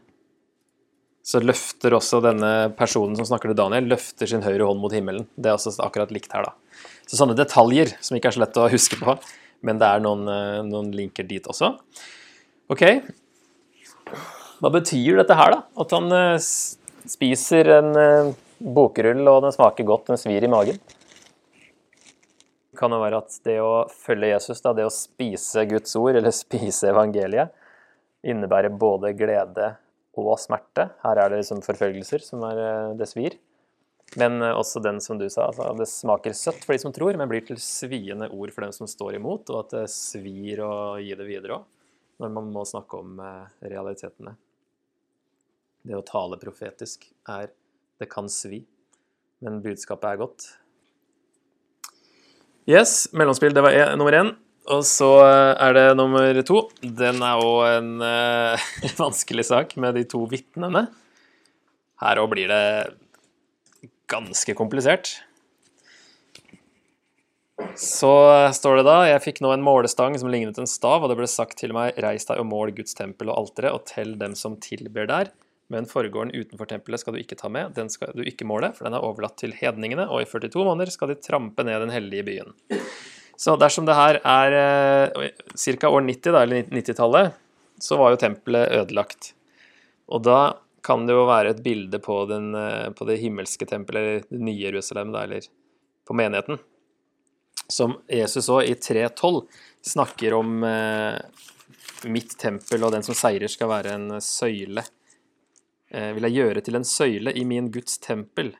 så 1.29 1.41
løfter 1.43 1.93
også 1.93 2.23
denne 2.25 2.51
personen 2.77 3.13
som 3.17 3.27
snakker 3.27 3.51
til 3.51 3.59
Daniel, 3.59 3.89
løfter 3.91 4.29
sin 4.29 4.41
høyre 4.41 4.65
hånd 4.65 4.81
mot 4.81 4.93
himmelen. 4.93 5.27
Det 5.37 5.51
er 5.51 5.57
også 5.57 5.75
akkurat 5.85 6.13
likt 6.13 6.33
her, 6.33 6.47
da. 6.47 6.85
Så 7.05 7.19
sånne 7.19 7.35
detaljer 7.37 7.91
som 8.01 8.17
ikke 8.17 8.31
er 8.31 8.37
så 8.37 8.41
lett 8.41 8.57
å 8.57 8.69
huske 8.71 8.97
på, 8.97 9.13
men 9.65 9.81
det 9.81 9.89
er 9.89 10.01
noen, 10.01 10.23
eh, 10.29 10.61
noen 10.65 10.89
linker 10.95 11.27
dit 11.29 11.45
også. 11.45 11.75
Ok. 12.73 12.83
Hva 14.59 14.71
betyr 14.73 15.19
dette 15.21 15.37
her, 15.37 15.53
da? 15.53 15.59
At 15.83 15.93
han 15.95 16.09
uh, 16.13 16.47
spiser 17.09 17.69
en 17.77 17.91
uh, 17.93 18.31
bokrull, 18.59 19.21
og 19.29 19.43
den 19.45 19.53
smaker 19.55 19.87
godt, 19.87 20.09
den 20.09 20.21
svir 20.21 20.45
i 20.45 20.49
magen. 20.51 20.79
Kan 22.79 22.95
det 22.95 23.01
være 23.03 23.19
at 23.21 23.37
det 23.45 23.59
å 23.61 23.85
følge 23.91 24.31
Jesus, 24.31 24.63
da, 24.65 24.73
det 24.73 24.87
å 24.87 24.93
spise 24.93 25.67
Guds 25.69 25.93
ord, 25.99 26.17
eller 26.17 26.33
spise 26.35 26.89
evangeliet, 26.89 27.53
innebærer 28.25 28.73
både 28.75 29.13
glede 29.15 29.73
og 30.17 30.39
smerte. 30.41 30.89
Her 31.03 31.21
er 31.21 31.31
det 31.31 31.43
liksom 31.43 31.61
forfølgelser 31.65 32.23
som 32.25 32.43
er 32.47 32.59
eh, 32.63 32.97
det 32.99 33.07
svir. 33.09 33.37
Men 34.17 34.41
eh, 34.41 34.55
også 34.55 34.81
den 34.83 35.01
som 35.03 35.19
du 35.19 35.27
sa, 35.29 35.49
altså, 35.49 35.69
det 35.77 35.89
smaker 35.91 36.35
søtt 36.37 36.63
for 36.65 36.73
de 36.73 36.81
som 36.81 36.93
tror, 36.95 37.17
men 37.17 37.29
blir 37.29 37.45
til 37.45 37.59
sviende 37.61 38.29
ord 38.29 38.53
for 38.55 38.65
dem 38.65 38.73
som 38.75 38.89
står 38.89 39.19
imot, 39.19 39.51
og 39.53 39.65
at 39.65 39.75
det 39.77 39.85
svir 39.93 40.63
å 40.65 40.73
gi 41.01 41.13
det 41.17 41.27
videre 41.27 41.59
òg, 41.59 41.67
når 42.19 42.33
man 42.35 42.49
må 42.55 42.65
snakke 42.67 43.03
om 43.03 43.21
eh, 43.23 43.45
realitetene. 43.69 44.35
Det 45.85 45.95
å 45.95 46.05
tale 46.05 46.39
profetisk 46.41 47.07
er 47.29 47.53
det 47.99 48.09
kan 48.11 48.27
svi, 48.31 48.63
men 49.43 49.61
budskapet 49.63 50.09
er 50.09 50.19
godt. 50.19 50.49
Yes, 52.69 53.07
mellomspill, 53.15 53.53
det 53.55 53.63
var 53.65 53.73
e 53.73 53.85
nummer 53.97 54.13
én. 54.13 54.33
Og 54.69 54.83
så 54.85 55.09
er 55.25 55.73
det 55.73 55.85
nummer 55.97 56.41
to. 56.45 56.67
Den 56.81 57.23
er 57.25 57.41
òg 57.41 57.61
en 57.79 57.93
uh, 58.05 58.67
vanskelig 58.99 59.47
sak 59.49 59.73
med 59.81 59.97
de 59.97 60.05
to 60.09 60.25
vitnene. 60.29 60.85
Her 62.03 62.21
òg 62.21 62.29
blir 62.31 62.51
det 62.51 62.65
ganske 64.09 64.55
komplisert. 64.57 65.17
Så 67.75 68.11
står 68.55 68.79
det 68.79 68.85
da 68.87 68.95
Jeg 69.09 69.23
fikk 69.25 69.41
nå 69.43 69.51
en 69.51 69.63
målestang 69.63 70.15
som 70.19 70.31
lignet 70.31 70.57
en 70.61 70.69
stav, 70.69 71.03
og 71.03 71.11
det 71.11 71.17
ble 71.19 71.27
sagt 71.27 71.59
til 71.59 71.73
meg 71.75 71.97
Reis 71.99 72.27
deg 72.29 72.39
og 72.39 72.47
mål 72.47 72.71
Guds 72.77 72.95
tempel 72.95 73.31
og 73.31 73.41
alteret, 73.41 73.75
og 73.75 73.85
tell 73.89 74.15
dem 74.21 74.35
som 74.37 74.55
tilber 74.63 75.09
der. 75.09 75.33
Men 75.69 75.85
forgården 75.89 76.31
utenfor 76.33 76.69
tempelet 76.69 77.03
skal 77.03 77.13
du 77.13 77.19
ikke 77.21 77.37
ta 77.37 77.51
med, 77.51 77.75
den 77.75 77.91
skal 77.93 78.15
du 78.17 78.23
ikke 78.25 78.47
måle, 78.47 78.71
for 78.77 78.87
den 78.87 78.95
er 78.97 79.05
overlatt 79.05 79.37
til 79.37 79.53
hedningene, 79.53 80.07
og 80.09 80.23
i 80.23 80.29
42 80.29 80.65
måneder 80.65 80.93
skal 80.93 81.11
de 81.11 81.19
trampe 81.21 81.65
ned 81.67 81.83
den 81.83 81.93
hellige 81.93 82.25
byen. 82.25 82.55
Så 83.39 83.55
dersom 83.59 83.85
det 83.87 83.95
her 83.95 84.19
er 84.27 84.55
eh, 84.59 85.29
ca. 85.79 85.89
år 85.89 86.03
90, 86.03 86.33
da, 86.35 86.41
eller 86.43 86.65
90-tallet, 86.67 87.37
så 87.79 87.99
var 87.99 88.11
jo 88.11 88.19
tempelet 88.19 88.73
ødelagt. 88.81 89.31
Og 90.11 90.25
da 90.27 90.39
kan 90.83 91.05
det 91.07 91.15
jo 91.15 91.27
være 91.29 91.53
et 91.53 91.63
bilde 91.63 92.01
på, 92.03 92.21
den, 92.27 92.51
eh, 92.59 92.89
på 92.91 93.07
det 93.07 93.19
himmelske 93.21 93.67
tempelet, 93.69 94.01
eller 94.01 94.27
det 94.27 94.43
nye 94.49 94.65
Jerusalem, 94.65 95.15
da, 95.15 95.23
eller 95.23 95.47
på 96.07 96.17
menigheten. 96.19 96.59
Som 97.69 97.99
Jesus 98.11 98.49
òg 98.51 98.67
i 98.67 98.75
3.12 98.75 99.43
snakker 99.93 100.35
om 100.35 100.63
eh, 100.67 101.15
mitt 102.11 102.35
tempel, 102.41 102.83
og 102.83 102.91
den 102.95 103.07
som 103.07 103.15
seirer 103.15 103.51
skal 103.51 103.71
være 103.71 103.95
en 103.95 104.09
søyle 104.23 104.83
Eh, 105.89 106.11
vil 106.13 106.27
jeg 106.27 106.37
gjøre 106.37 106.61
til 106.61 106.77
en 106.77 106.85
søyle 106.85 107.33
i 107.33 107.43
min 107.49 107.71
Guds 107.73 107.97
tempel, 108.01 108.51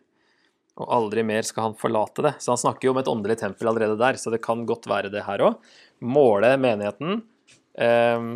og 0.79 0.91
aldri 0.95 1.23
mer 1.27 1.45
skal 1.47 1.69
han 1.69 1.77
forlate 1.79 2.23
det. 2.25 2.33
Så 2.39 2.53
han 2.53 2.61
snakker 2.61 2.87
jo 2.87 2.93
om 2.93 2.99
et 3.01 3.09
åndelig 3.11 3.39
tempel 3.41 3.69
allerede 3.71 3.97
der, 3.99 4.19
så 4.19 4.31
det 4.33 4.41
kan 4.43 4.65
godt 4.69 4.87
være 4.89 5.11
det 5.13 5.25
her 5.27 5.43
òg. 5.43 5.71
Måle 5.99 6.53
menigheten. 6.61 7.21
Eh, 7.75 8.29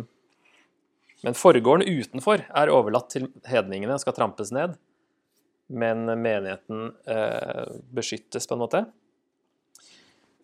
men 1.24 1.38
forgården 1.40 1.88
utenfor 1.88 2.44
er 2.44 2.72
overlatt 2.72 3.08
til 3.14 3.30
hedningene, 3.48 3.96
og 3.96 4.02
skal 4.02 4.16
trampes 4.16 4.52
ned. 4.52 4.76
Men 5.72 6.04
menigheten 6.10 6.90
eh, 7.08 7.64
beskyttes 7.96 8.48
på 8.50 8.58
en 8.58 8.64
måte. 8.66 8.84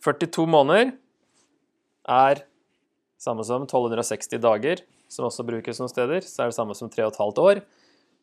42 0.01 0.47
måneder 0.49 0.95
er 2.09 2.47
samme 3.21 3.45
som 3.45 3.67
1260 3.69 4.41
dager, 4.41 4.81
som 5.13 5.29
også 5.29 5.45
brukes 5.45 5.83
noen 5.83 5.93
steder. 5.93 6.25
Så 6.25 6.47
er 6.47 6.49
det 6.49 6.57
samme 6.57 6.77
som 6.79 6.89
3 6.89 7.11
15 7.11 7.45
år 7.45 7.61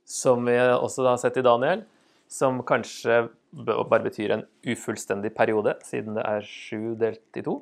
som 0.08 0.46
vi 0.48 0.56
også 0.56 1.04
har 1.04 1.20
sett 1.20 1.38
i 1.38 1.44
Daniel, 1.44 1.84
som 2.32 2.60
kanskje 2.68 3.28
bare 3.52 4.04
betyr 4.04 4.36
en 4.36 4.46
ufullstendig 4.68 5.32
periode, 5.36 5.78
siden 5.88 6.18
det 6.18 6.26
er 6.28 6.46
sju 6.46 6.96
delt 7.00 7.40
i 7.40 7.44
to. 7.46 7.62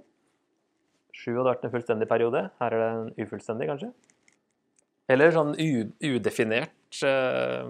Sju 1.16 1.32
hadde 1.38 1.48
vært 1.48 1.68
en 1.68 1.74
fullstendig 1.74 2.08
periode. 2.10 2.42
Her 2.60 2.76
er 2.76 2.82
det 2.82 2.90
en 2.92 3.12
ufullstendig, 3.24 3.70
kanskje. 3.72 3.92
Eller 5.12 5.32
sånn 5.32 5.54
udefinert 5.56 7.04
eh, 7.06 7.70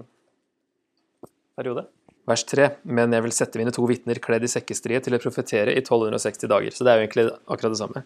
periode. 1.58 1.86
Vers 2.26 2.42
3. 2.48 2.70
Men 2.90 3.14
jeg 3.14 3.26
vil 3.26 3.36
sette 3.36 3.60
mine 3.60 3.74
to 3.74 3.84
vitner 3.86 4.18
kledd 4.22 4.48
i 4.48 4.50
sekkestrie 4.50 4.98
til 5.04 5.14
å 5.14 5.22
profetere 5.22 5.76
i 5.76 5.82
1260 5.84 6.50
dager. 6.50 6.74
Så 6.74 6.86
det 6.86 6.92
er 6.92 6.98
jo 6.98 7.06
egentlig 7.06 7.26
akkurat 7.44 7.76
det 7.76 7.82
samme. 7.82 8.02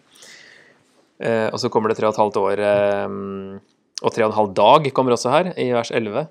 Eh, 1.21 1.47
og 1.47 1.57
så 1.63 1.71
kommer 1.73 1.89
det 1.89 1.97
tre 1.97 2.09
og 2.09 2.15
et 2.15 2.21
halvt 2.21 2.37
år 2.41 2.61
eh, 2.65 3.11
Og 4.01 4.13
tre 4.13 4.25
og 4.25 4.31
en 4.31 4.37
halv 4.39 4.53
dag 4.57 4.87
kommer 4.97 5.13
også 5.13 5.33
her, 5.33 5.51
i 5.57 5.71
vers 5.73 5.93
11. 5.93 6.29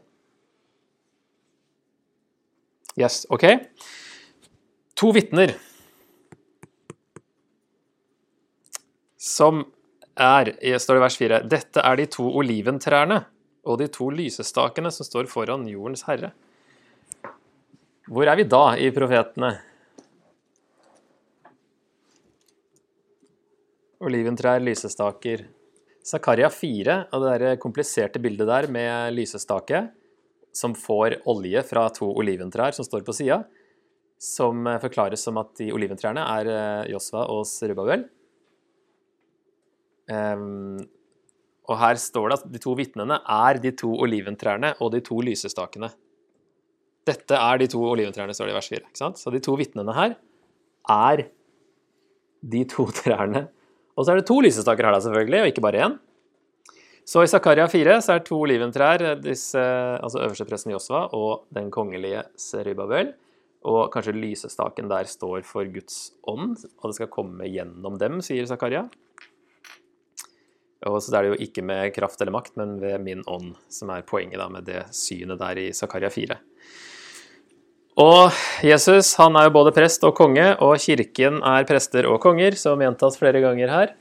Yes, 3.01 3.25
OK. 3.33 3.47
To 5.01 5.13
vitner 5.17 5.55
som 9.21 9.63
er, 10.21 10.53
står 10.81 10.97
det 10.97 11.01
i 11.01 11.05
vers 11.05 11.19
4, 11.21 11.39
dette 11.49 11.85
er 11.85 11.97
de 12.01 12.07
to 12.13 12.27
oliventrærne 12.41 13.23
og 13.69 13.79
de 13.81 13.89
to 13.93 14.09
lysestakene 14.13 14.93
som 14.93 15.07
står 15.07 15.29
foran 15.33 15.67
jordens 15.69 16.05
herre. 16.09 16.33
Hvor 18.11 18.27
er 18.27 18.41
vi 18.41 18.49
da 18.49 18.65
i 18.81 18.91
profetene? 18.93 19.53
Oliventrær, 24.01 24.61
lysestaker. 24.65 25.45
Zakaria 26.11 26.49
4 26.49 26.97
og 27.13 27.25
det 27.25 27.33
der 27.43 27.59
kompliserte 27.61 28.21
bildet 28.25 28.49
der 28.49 28.67
med 28.73 29.13
lysestake 29.15 29.85
som 30.57 30.75
får 30.77 31.21
olje 31.31 31.63
fra 31.67 31.87
to 31.95 32.09
oliventrær 32.21 32.75
som 32.77 32.87
står 32.87 33.05
på 33.07 33.15
sida, 33.17 33.43
som 34.21 34.67
eh, 34.67 34.81
forklares 34.83 35.23
som 35.25 35.39
at 35.41 35.53
de 35.61 35.71
oliventrærne 35.75 36.25
er 36.39 36.51
eh, 36.53 36.91
Josva 36.95 37.27
og 37.33 37.47
Serubabel. 37.49 38.07
Um, 40.11 40.81
og 41.71 41.77
her 41.79 41.99
står 42.03 42.31
det 42.31 42.39
at 42.41 42.47
de 42.51 42.61
to 42.63 42.75
vitnene 42.75 43.21
er 43.31 43.61
de 43.63 43.71
to 43.79 43.93
oliventrærne 44.03 44.73
og 44.83 44.91
de 44.95 45.03
to 45.07 45.21
lysestakene. 45.23 45.93
Dette 47.07 47.37
er 47.39 47.61
de 47.63 47.69
to 47.71 47.81
oliventrærne, 47.87 48.35
står 48.35 48.51
det 48.51 48.55
i 48.55 48.59
vers 48.59 48.71
4. 48.73 48.83
Ikke 48.91 49.01
sant? 49.01 49.21
Så 49.23 49.33
de 49.33 49.41
to 49.45 49.55
vitnene 49.59 49.95
her 49.97 50.17
er 50.91 51.25
de 52.43 52.65
to 52.69 52.89
trærne. 53.01 53.47
Og 53.95 54.05
så 54.05 54.13
er 54.13 54.21
det 54.21 54.29
to 54.29 54.41
lysestaker 54.43 54.87
her, 54.87 54.97
da, 54.97 55.03
selvfølgelig, 55.05 55.41
og 55.45 55.53
ikke 55.53 55.65
bare 55.65 55.85
én. 55.87 55.97
Så 57.11 57.25
i 57.25 57.31
Zakaria 57.31 57.67
4 57.67 57.97
så 58.05 58.15
er 58.15 58.21
to 58.23 58.37
oliventrær 58.39 59.03
disse, 59.19 59.59
altså 59.59 60.21
øverstepresten 60.23 60.71
Josva 60.71 61.09
og 61.17 61.49
den 61.51 61.67
kongelige 61.75 62.23
Serubabel. 62.39 63.11
Og 63.67 63.91
kanskje 63.93 64.15
lysestaken 64.15 64.87
der 64.89 65.09
står 65.11 65.43
for 65.45 65.67
Guds 65.69 66.13
ånd, 66.31 66.55
og 66.79 66.87
det 66.87 66.97
skal 66.97 67.11
komme 67.13 67.51
gjennom 67.51 67.99
dem, 67.99 68.23
sier 68.25 68.47
Zakaria. 68.47 68.85
Og 70.87 71.01
så 71.03 71.13
er 71.19 71.27
det 71.27 71.33
jo 71.35 71.43
ikke 71.45 71.67
med 71.67 71.91
kraft 71.93 72.23
eller 72.23 72.33
makt, 72.39 72.55
men 72.57 72.79
ved 72.81 73.03
min 73.03 73.27
ånd, 73.29 73.53
som 73.69 73.91
er 73.93 74.07
poenget 74.07 74.39
da 74.41 74.47
med 74.49 74.71
det 74.71 74.87
synet 74.97 75.43
der 75.43 75.61
i 75.61 75.69
Zakaria 75.77 76.09
4. 76.15 76.39
Og 78.01 78.39
Jesus 78.65 79.17
han 79.19 79.35
er 79.37 79.51
jo 79.51 79.57
både 79.59 79.75
prest 79.77 80.07
og 80.07 80.15
konge, 80.17 80.47
og 80.63 80.79
kirken 80.81 81.43
er 81.43 81.67
prester 81.69 82.07
og 82.09 82.23
konger, 82.23 82.55
som 82.57 82.81
gjentas 82.81 83.19
flere 83.19 83.43
ganger 83.43 83.75
her 83.75 83.99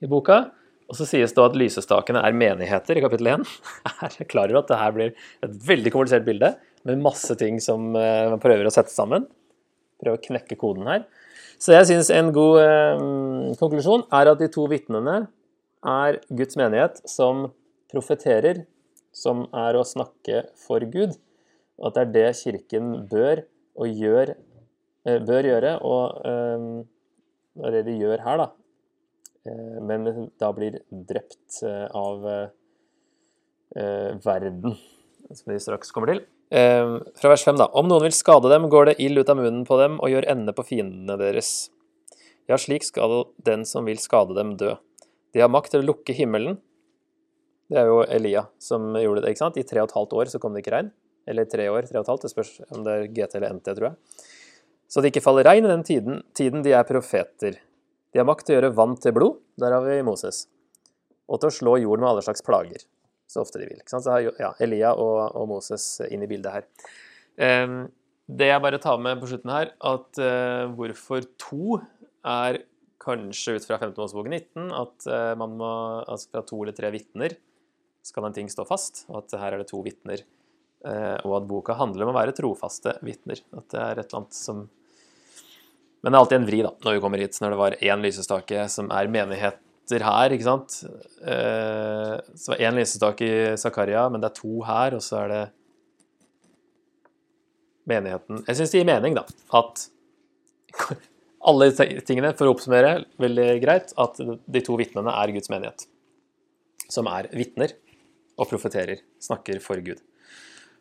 i 0.00 0.08
boka. 0.08 0.46
Og 0.88 0.96
så 0.96 1.04
sies 1.04 1.34
det 1.36 1.44
at 1.44 1.56
lysestakene 1.58 2.22
er 2.24 2.36
menigheter 2.36 2.96
i 2.96 3.02
kapittel 3.04 3.28
1. 3.34 3.42
Jeg 3.84 4.14
er 4.24 4.28
klar 4.30 4.48
over 4.48 4.62
at 4.62 4.70
det 4.70 4.80
her 4.80 4.94
blir 4.96 5.10
et 5.44 5.56
veldig 5.68 5.92
komplisert 5.92 6.24
bilde 6.24 6.54
med 6.88 7.02
masse 7.04 7.34
ting 7.40 7.58
som 7.60 7.90
eh, 7.98 8.24
man 8.32 8.40
prøver 8.40 8.64
å 8.64 8.72
sette 8.72 8.94
sammen. 8.94 9.26
Prøve 10.00 10.16
å 10.16 10.22
knekke 10.24 10.56
koden 10.60 10.88
her. 10.88 11.04
Så 11.60 11.74
jeg 11.74 11.90
syns 11.90 12.08
en 12.14 12.30
god 12.32 12.60
eh, 12.62 13.04
konklusjon 13.60 14.06
er 14.14 14.32
at 14.32 14.40
de 14.40 14.48
to 14.54 14.64
vitnene 14.70 15.26
er 15.84 16.20
Guds 16.32 16.56
menighet 16.58 17.02
som 17.08 17.50
profeterer, 17.92 18.64
som 19.12 19.44
er 19.56 19.76
å 19.76 19.86
snakke 19.86 20.46
for 20.56 20.84
Gud. 20.88 21.18
Og 21.78 21.90
at 21.90 21.98
det 21.98 22.04
er 22.04 22.14
det 22.14 22.38
Kirken 22.40 22.94
bør 23.10 23.44
og 23.78 24.00
gjør, 24.04 24.32
eh, 25.04 25.20
bør 25.20 25.50
gjøre, 25.52 25.74
og 25.84 26.24
eh, 26.24 26.64
det 27.58 27.68
er 27.68 27.76
det 27.76 27.84
de 27.90 27.98
gjør 28.00 28.24
her, 28.24 28.46
da. 28.46 28.48
Eh, 29.48 29.78
men 29.84 30.28
da 30.40 30.52
blir 30.52 30.80
drept 30.90 31.62
eh, 31.64 31.86
av 31.96 32.26
eh, 32.28 32.50
verden, 34.24 34.76
som 35.30 35.52
vi 35.52 35.60
straks 35.62 35.92
kommer 35.94 36.14
til. 36.14 36.26
Fra 36.48 37.28
vers 37.28 37.42
5, 37.44 37.58
da. 37.60 37.66
Om 37.76 37.90
noen 37.90 38.06
vil 38.06 38.14
skade 38.16 38.48
dem, 38.48 38.70
går 38.72 38.88
det 38.88 38.94
ild 39.04 39.20
ut 39.20 39.28
av 39.28 39.36
munnen 39.36 39.66
på 39.68 39.76
dem 39.80 39.98
og 40.00 40.08
gjør 40.08 40.24
ende 40.32 40.54
på 40.56 40.64
fiendene 40.64 41.18
deres. 41.20 41.50
Ja, 42.48 42.56
slik 42.56 42.86
skal 42.86 43.26
den 43.44 43.66
som 43.68 43.84
vil 43.84 44.00
skade 44.00 44.32
dem, 44.38 44.54
dø. 44.56 44.72
De 45.36 45.42
har 45.44 45.52
makt 45.52 45.74
til 45.74 45.82
å 45.82 45.88
lukke 45.90 46.16
himmelen. 46.16 46.56
Det 47.68 47.76
er 47.82 47.90
jo 47.90 48.00
Elia 48.08 48.46
som 48.64 48.96
gjorde 48.96 49.26
det. 49.26 49.34
ikke 49.34 49.44
sant? 49.44 49.60
I 49.60 49.66
tre 49.68 49.82
og 49.82 49.90
et 49.90 49.98
halvt 49.98 50.16
år 50.16 50.32
så 50.32 50.40
kom 50.40 50.56
det 50.56 50.64
ikke 50.64 50.72
regn. 50.78 50.88
Eller 51.28 51.44
tre 51.44 51.68
år, 51.68 51.84
tre 51.84 52.00
og 52.00 52.06
et 52.06 52.12
halvt. 52.14 52.24
Det 52.24 52.32
spørs 52.32 52.54
om 52.72 52.86
det 52.86 52.94
er 52.94 53.10
GT 53.12 53.36
eller 53.36 53.58
NT, 53.58 53.74
tror 53.76 53.90
jeg. 53.90 54.24
Så 54.88 55.04
det 55.04 55.12
ikke 55.12 55.26
faller 55.26 55.44
regn 55.44 55.68
i 55.68 55.74
den 55.74 55.84
tiden, 55.84 56.22
tiden 56.32 56.64
de 56.64 56.72
er 56.72 56.88
profeter. 56.88 57.60
De 58.12 58.20
har 58.20 58.28
makt 58.28 58.46
til 58.48 58.56
å 58.56 58.58
gjøre 58.58 58.76
vann 58.76 58.96
til 59.00 59.14
blod, 59.16 59.42
der 59.60 59.74
har 59.76 59.84
vi 59.84 59.98
Moses, 60.06 60.46
og 61.28 61.42
til 61.42 61.50
å 61.50 61.56
slå 61.58 61.74
jorden 61.82 62.04
med 62.04 62.12
alle 62.12 62.24
slags 62.24 62.44
plager, 62.44 62.86
så 63.28 63.42
ofte 63.44 63.60
de 63.60 63.68
vil. 63.68 63.82
Så 63.88 64.00
har 64.08 64.24
ja, 64.40 64.54
Elia 64.64 64.94
og, 64.96 65.20
og, 65.34 65.44
Moses 65.50 65.84
inn 66.08 66.24
i 66.24 66.30
bildet 66.30 66.54
her. 66.54 66.68
Um, 67.36 67.82
det 68.28 68.48
jeg 68.50 68.64
bare 68.64 68.80
tar 68.80 69.00
med 69.00 69.20
på 69.20 69.28
slutten 69.30 69.52
her, 69.52 69.74
at 69.76 70.20
uh, 70.20 70.70
hvorfor 70.76 71.28
to 71.40 71.78
er 72.28 72.62
kanskje 73.02 73.58
ut 73.58 73.68
fra 73.68 73.78
15. 73.78 73.94
Mosebok 73.96 74.28
19 74.28 74.72
at 74.74 75.06
uh, 75.08 75.34
man 75.40 75.54
må, 75.60 75.70
altså 76.08 76.32
fra 76.32 76.42
to 76.48 76.58
eller 76.64 76.76
tre 76.76 76.90
vitner 76.92 77.36
skal 78.04 78.24
en 78.24 78.36
ting 78.36 78.48
stå 78.52 78.64
fast, 78.68 79.04
og 79.10 79.22
at 79.22 79.36
her 79.40 79.54
er 79.54 79.62
det 79.62 79.68
to 79.70 79.80
vitner. 79.84 80.24
Uh, 80.78 81.18
og 81.26 81.40
at 81.40 81.48
boka 81.50 81.76
handler 81.76 82.06
om 82.06 82.12
å 82.12 82.16
være 82.16 82.36
trofaste 82.36 82.94
vitner. 83.04 83.40
At 83.56 83.68
det 83.72 83.80
er 83.82 84.00
et 84.00 84.06
eller 84.06 84.20
annet 84.22 84.36
som 84.38 84.66
men 86.02 86.12
det 86.12 86.16
er 86.16 86.22
alltid 86.22 86.38
en 86.38 86.46
vri 86.46 86.60
da, 86.62 86.70
når 86.84 86.94
vi 86.94 87.02
kommer 87.02 87.22
hit, 87.22 87.38
når 87.42 87.54
det 87.54 87.58
var 87.58 87.76
én 87.90 88.04
lysestake 88.04 88.66
som 88.70 88.90
er 88.94 89.10
menigheter 89.10 90.04
her. 90.06 90.34
ikke 90.34 90.46
sant? 90.46 90.76
Eh, 91.26 92.14
så 92.38 92.52
var 92.52 92.62
én 92.62 92.78
lysestake 92.78 93.26
i 93.26 93.38
Zakaria, 93.58 94.06
men 94.12 94.22
det 94.22 94.30
er 94.30 94.36
to 94.38 94.62
her, 94.68 94.94
og 94.94 95.02
så 95.02 95.24
er 95.24 95.32
det 95.32 95.44
menigheten 97.88 98.42
Jeg 98.44 98.58
syns 98.58 98.74
det 98.74 98.82
gir 98.82 98.90
mening, 98.90 99.16
da, 99.16 99.24
at 99.58 99.88
alle 101.50 101.70
tingene, 102.06 102.34
for 102.38 102.46
å 102.46 102.54
oppsummere 102.54 103.00
veldig 103.18 103.48
greit, 103.64 103.94
at 103.98 104.20
de 104.22 104.62
to 104.62 104.78
vitnene 104.78 105.14
er 105.18 105.34
Guds 105.34 105.50
menighet. 105.50 105.88
Som 106.92 107.10
er 107.10 107.26
vitner 107.34 107.74
og 108.38 108.46
profeterer, 108.52 109.02
snakker 109.22 109.58
for 109.64 109.82
Gud. 109.82 109.98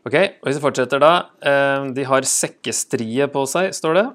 Ok, 0.06 0.14
og 0.14 0.46
Hvis 0.46 0.60
vi 0.60 0.64
fortsetter 0.64 1.02
da 1.02 1.12
eh, 1.42 1.88
De 1.98 2.04
har 2.08 2.24
sekkestrie 2.24 3.26
på 3.34 3.42
seg, 3.50 3.74
står 3.76 3.98
det 3.98 4.06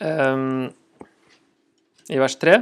um, 0.00 0.68
i 2.08 2.18
vers 2.20 2.36
3. 2.40 2.58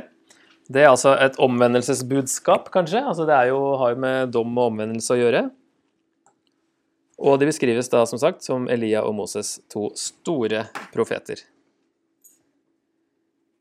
Det 0.67 0.83
er 0.83 0.91
altså 0.91 1.15
et 1.23 1.39
omvendelsesbudskap, 1.43 2.71
kanskje. 2.75 3.03
Altså 3.03 3.27
det 3.29 3.39
jo, 3.51 3.61
har 3.81 3.95
jo 3.95 4.03
med 4.03 4.33
dom 4.35 4.57
og 4.59 4.73
omvendelse 4.73 5.15
å 5.15 5.21
gjøre. 5.21 5.45
Og 7.17 7.39
de 7.41 7.49
beskrives 7.49 7.89
da 7.93 8.03
som 8.09 8.21
sagt 8.21 8.45
som 8.45 8.67
Elia 8.69 9.05
og 9.07 9.15
Moses, 9.17 9.57
to 9.73 9.89
store 9.97 10.67
profeter. 10.93 11.41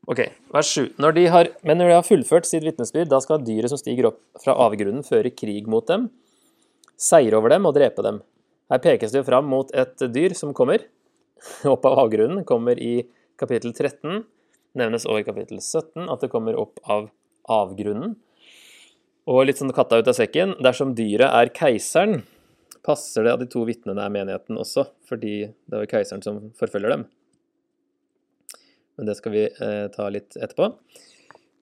Ok, 0.06 0.20
vers 0.54 0.68
7. 0.70 0.92
Når 1.02 1.14
de 1.16 1.24
har, 1.32 1.48
men 1.66 1.80
når 1.80 1.88
de 1.88 1.96
har 1.96 2.06
fullført 2.06 2.46
sitt 2.46 2.66
vitnesbyrd, 2.66 3.08
da 3.10 3.18
skal 3.22 3.42
dyret 3.42 3.72
som 3.72 3.80
stiger 3.80 4.12
opp 4.12 4.20
fra 4.42 4.54
avgrunnen, 4.66 5.06
føre 5.06 5.32
krig 5.34 5.66
mot 5.70 5.86
dem, 5.88 6.10
seire 7.00 7.38
over 7.38 7.54
dem 7.54 7.66
og 7.66 7.74
drepe 7.74 8.04
dem. 8.06 8.20
Her 8.70 8.82
pekes 8.82 9.14
det 9.14 9.22
jo 9.22 9.26
fram 9.26 9.48
mot 9.50 9.70
et 9.74 10.04
dyr 10.14 10.34
som 10.38 10.54
kommer 10.54 10.84
opp 11.72 11.86
av 11.88 11.98
avgrunnen, 12.04 12.44
kommer 12.46 12.78
i 12.78 13.00
kapittel 13.40 13.74
13 13.74 14.24
nevnes 14.76 15.06
også 15.08 15.22
i 15.22 15.26
kapittel 15.26 15.60
17 15.60 16.08
at 16.12 16.22
det 16.22 16.30
kommer 16.32 16.58
opp 16.60 16.80
av 16.84 17.10
avgrunnen. 17.52 18.16
Og 19.26 19.42
litt 19.48 19.58
sånn 19.58 19.74
katta 19.74 19.98
ut 19.98 20.08
av 20.10 20.14
sekken, 20.14 20.54
dersom 20.62 20.94
dyret 20.98 21.32
er 21.34 21.50
keiseren, 21.54 22.20
passer 22.86 23.26
det 23.26 23.34
at 23.34 23.42
de 23.42 23.48
to 23.50 23.64
vitnene 23.66 24.04
er 24.04 24.12
menigheten 24.14 24.58
også, 24.60 24.86
fordi 25.08 25.48
det 25.66 25.80
var 25.80 25.90
keiseren 25.90 26.22
som 26.22 26.38
forfølger 26.58 26.94
dem. 26.94 27.06
Men 28.96 29.10
det 29.10 29.16
skal 29.18 29.34
vi 29.34 29.42
eh, 29.48 29.86
ta 29.92 30.06
litt 30.12 30.38
etterpå. 30.38 30.70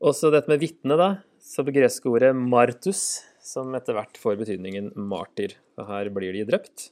Også 0.05 0.31
dette 0.35 0.51
med 0.53 0.61
vitne, 0.61 0.99
da. 1.01 1.09
Så 1.41 1.65
det 1.65 1.75
greske 1.77 2.09
ordet 2.11 2.35
martus, 2.37 3.25
som 3.45 3.73
etter 3.77 3.97
hvert 3.97 4.21
får 4.21 4.39
betydningen 4.41 4.93
martyr. 4.97 5.57
Og 5.81 5.89
her 5.89 6.11
blir 6.15 6.37
de 6.37 6.45
drept. 6.49 6.91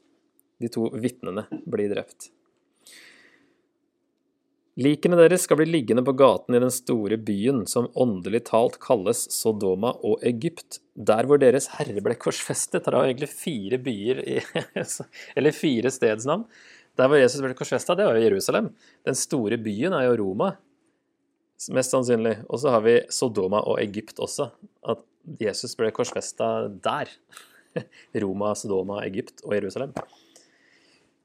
De 0.63 0.71
to 0.73 0.89
vitnene 0.97 1.45
blir 1.69 1.93
drept. 1.93 2.31
Likene 4.81 5.19
deres 5.19 5.43
skal 5.45 5.59
bli 5.61 5.67
liggende 5.69 6.01
på 6.05 6.15
gaten 6.17 6.57
i 6.57 6.61
den 6.63 6.71
store 6.73 7.19
byen 7.21 7.67
som 7.69 7.91
åndelig 7.93 8.47
talt 8.49 8.79
kalles 8.81 9.27
Sodoma 9.35 9.91
og 10.01 10.23
Egypt, 10.25 10.79
der 10.97 11.29
hvor 11.29 11.41
deres 11.41 11.69
herre 11.75 12.01
ble 12.01 12.17
korsfestet. 12.17 12.87
Det 12.87 12.95
er 12.95 13.11
egentlig 13.11 13.29
fire 13.29 13.79
byer 13.85 14.23
i, 14.25 14.39
Eller 15.37 15.53
fire 15.53 15.93
stedsnavn. 15.93 16.47
Der 16.97 17.09
hvor 17.09 17.21
Jesus 17.21 17.45
ble 17.45 17.53
korsfesta, 17.57 17.97
det 17.97 18.09
var 18.09 18.17
jo 18.17 18.25
Jerusalem. 18.25 18.73
Den 19.05 19.17
store 19.17 19.61
byen 19.61 19.93
er 19.97 20.07
jo 20.09 20.17
Roma, 20.23 20.55
mest 21.77 21.93
sannsynlig. 21.93 22.39
Og 22.49 22.65
så 22.65 22.73
har 22.73 22.85
vi 22.85 22.99
Sodoma 23.13 23.61
og 23.69 23.77
Egypt 23.85 24.25
også. 24.25 24.49
At 24.89 25.05
Jesus 25.41 25.77
ble 25.77 25.93
korsfesta 25.93 26.71
der. 26.85 27.13
Roma, 28.25 28.55
Sodoma, 28.57 29.03
Egypt 29.05 29.45
og 29.45 29.57
Jerusalem. 29.61 29.93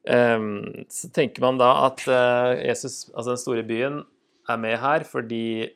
Ehm, 0.08 0.86
så 0.90 1.10
tenker 1.12 1.44
man 1.44 1.60
da 1.60 1.72
at 1.88 2.06
eh, 2.08 2.64
Jesus, 2.70 3.10
altså 3.12 3.34
den 3.34 3.42
store 3.42 3.66
byen, 3.68 4.02
er 4.48 4.60
med 4.62 4.78
her 4.80 5.04
fordi 5.08 5.68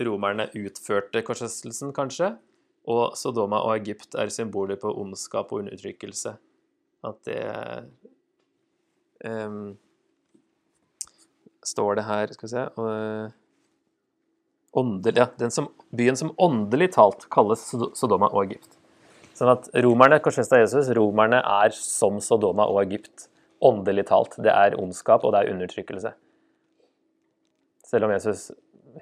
romerne 0.00 0.48
utførte 0.56 1.22
korsfestelsen, 1.26 1.92
kanskje. 1.96 2.32
Og 2.88 3.16
Sodoma 3.16 3.60
og 3.64 3.76
Egypt 3.78 4.16
er 4.16 4.32
symboler 4.32 4.80
på 4.80 4.92
ondskap 5.00 5.52
og 5.52 5.64
undertrykkelse. 5.64 6.34
At 7.04 7.16
det 7.28 7.40
um, 9.28 9.74
Står 11.64 11.98
det 11.98 12.04
her 12.04 12.32
Skal 12.32 12.46
vi 12.46 12.50
se 12.52 12.62
uh, 12.80 13.32
åndel, 14.72 15.20
ja, 15.20 15.26
som, 15.52 15.68
Byen 15.96 16.16
som 16.16 16.32
åndelig 16.40 16.90
talt 16.96 17.28
kalles 17.32 17.62
Sodoma 17.96 18.28
og 18.32 18.48
Egypt. 18.48 18.76
Sånn 19.36 19.52
at 19.52 19.68
romerne 19.84 20.20
korsfesta 20.24 20.60
Jesus. 20.60 20.90
Romerne 20.96 21.40
er 21.40 21.76
som 21.76 22.20
Sodoma 22.24 22.66
og 22.68 22.82
Egypt 22.84 23.28
åndelig 23.64 24.06
talt. 24.10 24.36
Det 24.42 24.52
er 24.52 24.78
ondskap, 24.80 25.24
og 25.24 25.34
det 25.34 25.42
er 25.42 25.54
undertrykkelse. 25.54 26.14
Selv 27.84 28.06
om 28.08 28.14
Jesus 28.14 28.50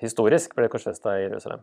historisk 0.01 0.57
ble 0.57 0.71
korsfesta 0.73 1.19
i 1.19 1.27
Jerusalem. 1.27 1.63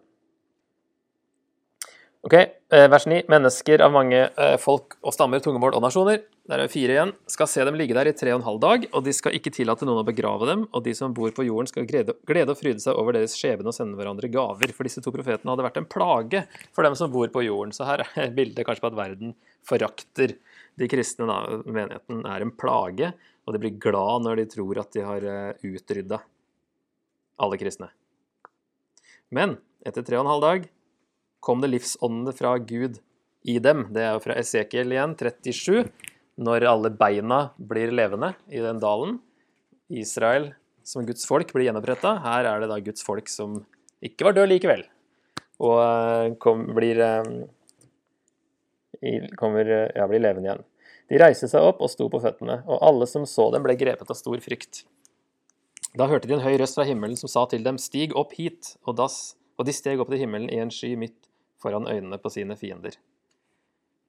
Ok, 2.19 2.33
eh, 2.35 2.85
vers 2.91 3.05
9. 3.07 3.21
Mennesker 3.31 3.79
av 3.79 3.93
mange 3.95 4.17
eh, 4.27 4.57
folk 4.59 4.97
og 4.99 5.13
stammer, 5.15 5.39
tungemål 5.39 5.77
og 5.77 5.85
nasjoner, 5.85 6.25
der 6.51 6.63
er 6.65 6.71
fire 6.71 6.91
igjen, 6.91 7.13
skal 7.31 7.47
se 7.47 7.63
dem 7.63 7.77
ligge 7.79 7.95
der 7.95 8.09
i 8.09 8.13
tre 8.17 8.33
og 8.33 8.41
en 8.41 8.45
halv 8.47 8.59
dag, 8.59 8.87
og 8.91 9.05
de 9.05 9.13
skal 9.15 9.37
ikke 9.37 9.53
tillate 9.55 9.87
noen 9.87 10.01
å 10.01 10.07
begrave 10.07 10.49
dem, 10.49 10.65
og 10.75 10.83
de 10.83 10.91
som 10.97 11.13
bor 11.15 11.31
på 11.31 11.45
jorden 11.47 11.69
skal 11.71 11.87
glede, 11.87 12.17
og 12.17 12.59
fryde 12.59 12.83
seg 12.83 12.99
over 12.99 13.15
deres 13.15 13.37
skjebne 13.39 13.71
og 13.71 13.77
sende 13.77 13.95
hverandre 13.95 14.27
gaver. 14.33 14.73
For 14.75 14.89
disse 14.89 15.03
to 15.05 15.13
profetene 15.15 15.53
hadde 15.53 15.67
vært 15.69 15.79
en 15.79 15.87
plage 15.87 16.43
for 16.75 16.83
dem 16.83 16.99
som 16.99 17.13
bor 17.13 17.31
på 17.31 17.45
jorden. 17.45 17.71
Så 17.71 17.87
her 17.87 18.03
er 18.03 18.35
bildet 18.35 18.67
kanskje 18.67 18.83
på 18.83 18.91
at 18.91 18.99
verden 18.99 19.31
forakter 19.69 20.35
de 20.79 20.89
kristne, 20.91 21.27
da. 21.29 21.59
Menigheten 21.67 22.25
er 22.27 22.45
en 22.45 22.55
plage, 22.55 23.13
og 23.45 23.55
de 23.55 23.61
blir 23.61 23.79
glad 23.81 24.25
når 24.25 24.41
de 24.41 24.49
tror 24.55 24.81
at 24.81 24.93
de 24.95 25.05
har 25.05 25.25
utrydda 25.65 26.21
alle 27.39 27.59
kristne. 27.59 27.89
Men 29.33 29.57
etter 29.85 30.05
tre 30.05 30.17
og 30.19 30.25
en 30.25 30.33
halv 30.33 30.45
dag 30.45 30.69
kom 31.43 31.61
det 31.63 31.71
livsåndene 31.71 32.33
fra 32.35 32.57
Gud 32.59 32.99
i 33.47 33.59
dem. 33.63 33.87
Det 33.95 34.03
er 34.03 34.15
jo 34.15 34.23
fra 34.23 34.37
Esekiel 34.39 34.91
igjen, 34.93 35.15
37, 35.19 35.85
når 36.39 36.67
alle 36.67 36.91
beina 36.95 37.39
blir 37.57 37.93
levende 37.95 38.33
i 38.51 38.61
den 38.63 38.81
dalen. 38.81 39.19
Israel 39.89 40.51
som 40.85 41.05
Guds 41.05 41.25
folk 41.29 41.51
blir 41.53 41.69
gjenoppretta. 41.69 42.15
Her 42.23 42.47
er 42.49 42.63
det 42.63 42.69
da 42.71 42.79
Guds 42.83 43.05
folk 43.05 43.29
som 43.31 43.61
ikke 44.05 44.27
var 44.27 44.37
død 44.37 44.47
likevel, 44.51 44.85
og 45.59 45.77
eh, 45.83 46.35
kom, 46.39 46.61
blir, 46.75 47.01
eh, 47.03 47.23
kommer, 49.39 49.65
ja, 49.67 50.07
blir 50.07 50.23
levende 50.23 50.47
igjen. 50.47 50.63
De 51.09 51.17
reiste 51.17 51.49
seg 51.49 51.65
opp 51.65 51.81
og 51.81 51.89
sto 51.89 52.05
på 52.11 52.21
føttene, 52.21 52.61
og 52.69 52.83
alle 52.85 53.07
som 53.09 53.25
så 53.25 53.49
dem, 53.53 53.65
ble 53.65 53.75
grepet 53.79 54.09
av 54.09 54.17
stor 54.17 54.37
frykt. 54.45 54.83
Da 55.97 56.05
hørte 56.09 56.29
de 56.29 56.35
en 56.37 56.43
høy 56.43 56.59
røst 56.61 56.77
fra 56.77 56.85
himmelen 56.85 57.17
som 57.17 57.31
sa 57.31 57.47
til 57.49 57.63
dem, 57.65 57.79
Stig 57.81 58.13
opp 58.17 58.35
hit, 58.37 58.75
og, 58.85 58.93
das, 58.99 59.35
og 59.57 59.65
de 59.65 59.73
steg 59.73 60.01
opp 60.01 60.11
til 60.13 60.21
himmelen 60.21 60.51
i 60.53 60.59
en 60.61 60.73
sky 60.73 60.93
midt 60.99 61.17
foran 61.59 61.89
øynene 61.89 62.19
på 62.21 62.29
sine 62.33 62.55
fiender. 62.59 62.93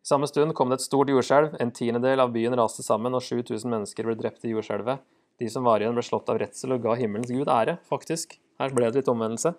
Samme 0.04 0.28
stund 0.28 0.54
kom 0.56 0.70
det 0.70 0.80
et 0.80 0.84
stort 0.84 1.10
jordskjelv, 1.12 1.56
en 1.60 1.72
tiendedel 1.76 2.22
av 2.24 2.32
byen 2.34 2.56
raste 2.56 2.84
sammen, 2.84 3.16
og 3.16 3.24
7000 3.24 3.68
mennesker 3.68 4.08
ble 4.08 4.16
drept 4.20 4.44
i 4.44 4.52
jordskjelvet. 4.52 5.00
De 5.40 5.48
som 5.48 5.64
var 5.64 5.80
igjen, 5.80 5.96
ble 5.96 6.04
slått 6.04 6.28
av 6.32 6.40
redsel 6.40 6.76
og 6.76 6.84
ga 6.84 6.96
himmelens 7.00 7.32
gud 7.32 7.48
ære, 7.48 7.78
faktisk. 7.88 8.36
Her 8.60 8.76
ble 8.76 8.88
det 8.88 9.00
litt 9.00 9.12
omvendelse. 9.12 9.54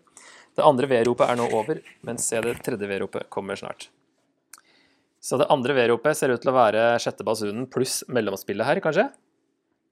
Det 0.57 0.65
andre 0.65 0.89
vedropet 0.89 1.29
er 1.29 1.39
nå 1.39 1.47
over, 1.57 1.81
men 2.05 2.21
se 2.21 2.41
det 2.45 2.59
tredje 2.65 2.89
vedropet 2.89 3.29
kommer 3.33 3.57
snart. 3.57 3.89
Så 5.21 5.37
det 5.37 5.49
andre 5.53 5.75
vedropet 5.77 6.17
ser 6.17 6.33
ut 6.33 6.41
til 6.41 6.49
å 6.49 6.57
være 6.57 6.85
sjette 7.01 7.25
basunen 7.25 7.67
pluss 7.69 8.01
mellomspillet 8.09 8.65
her, 8.65 8.81
kanskje? 8.83 9.07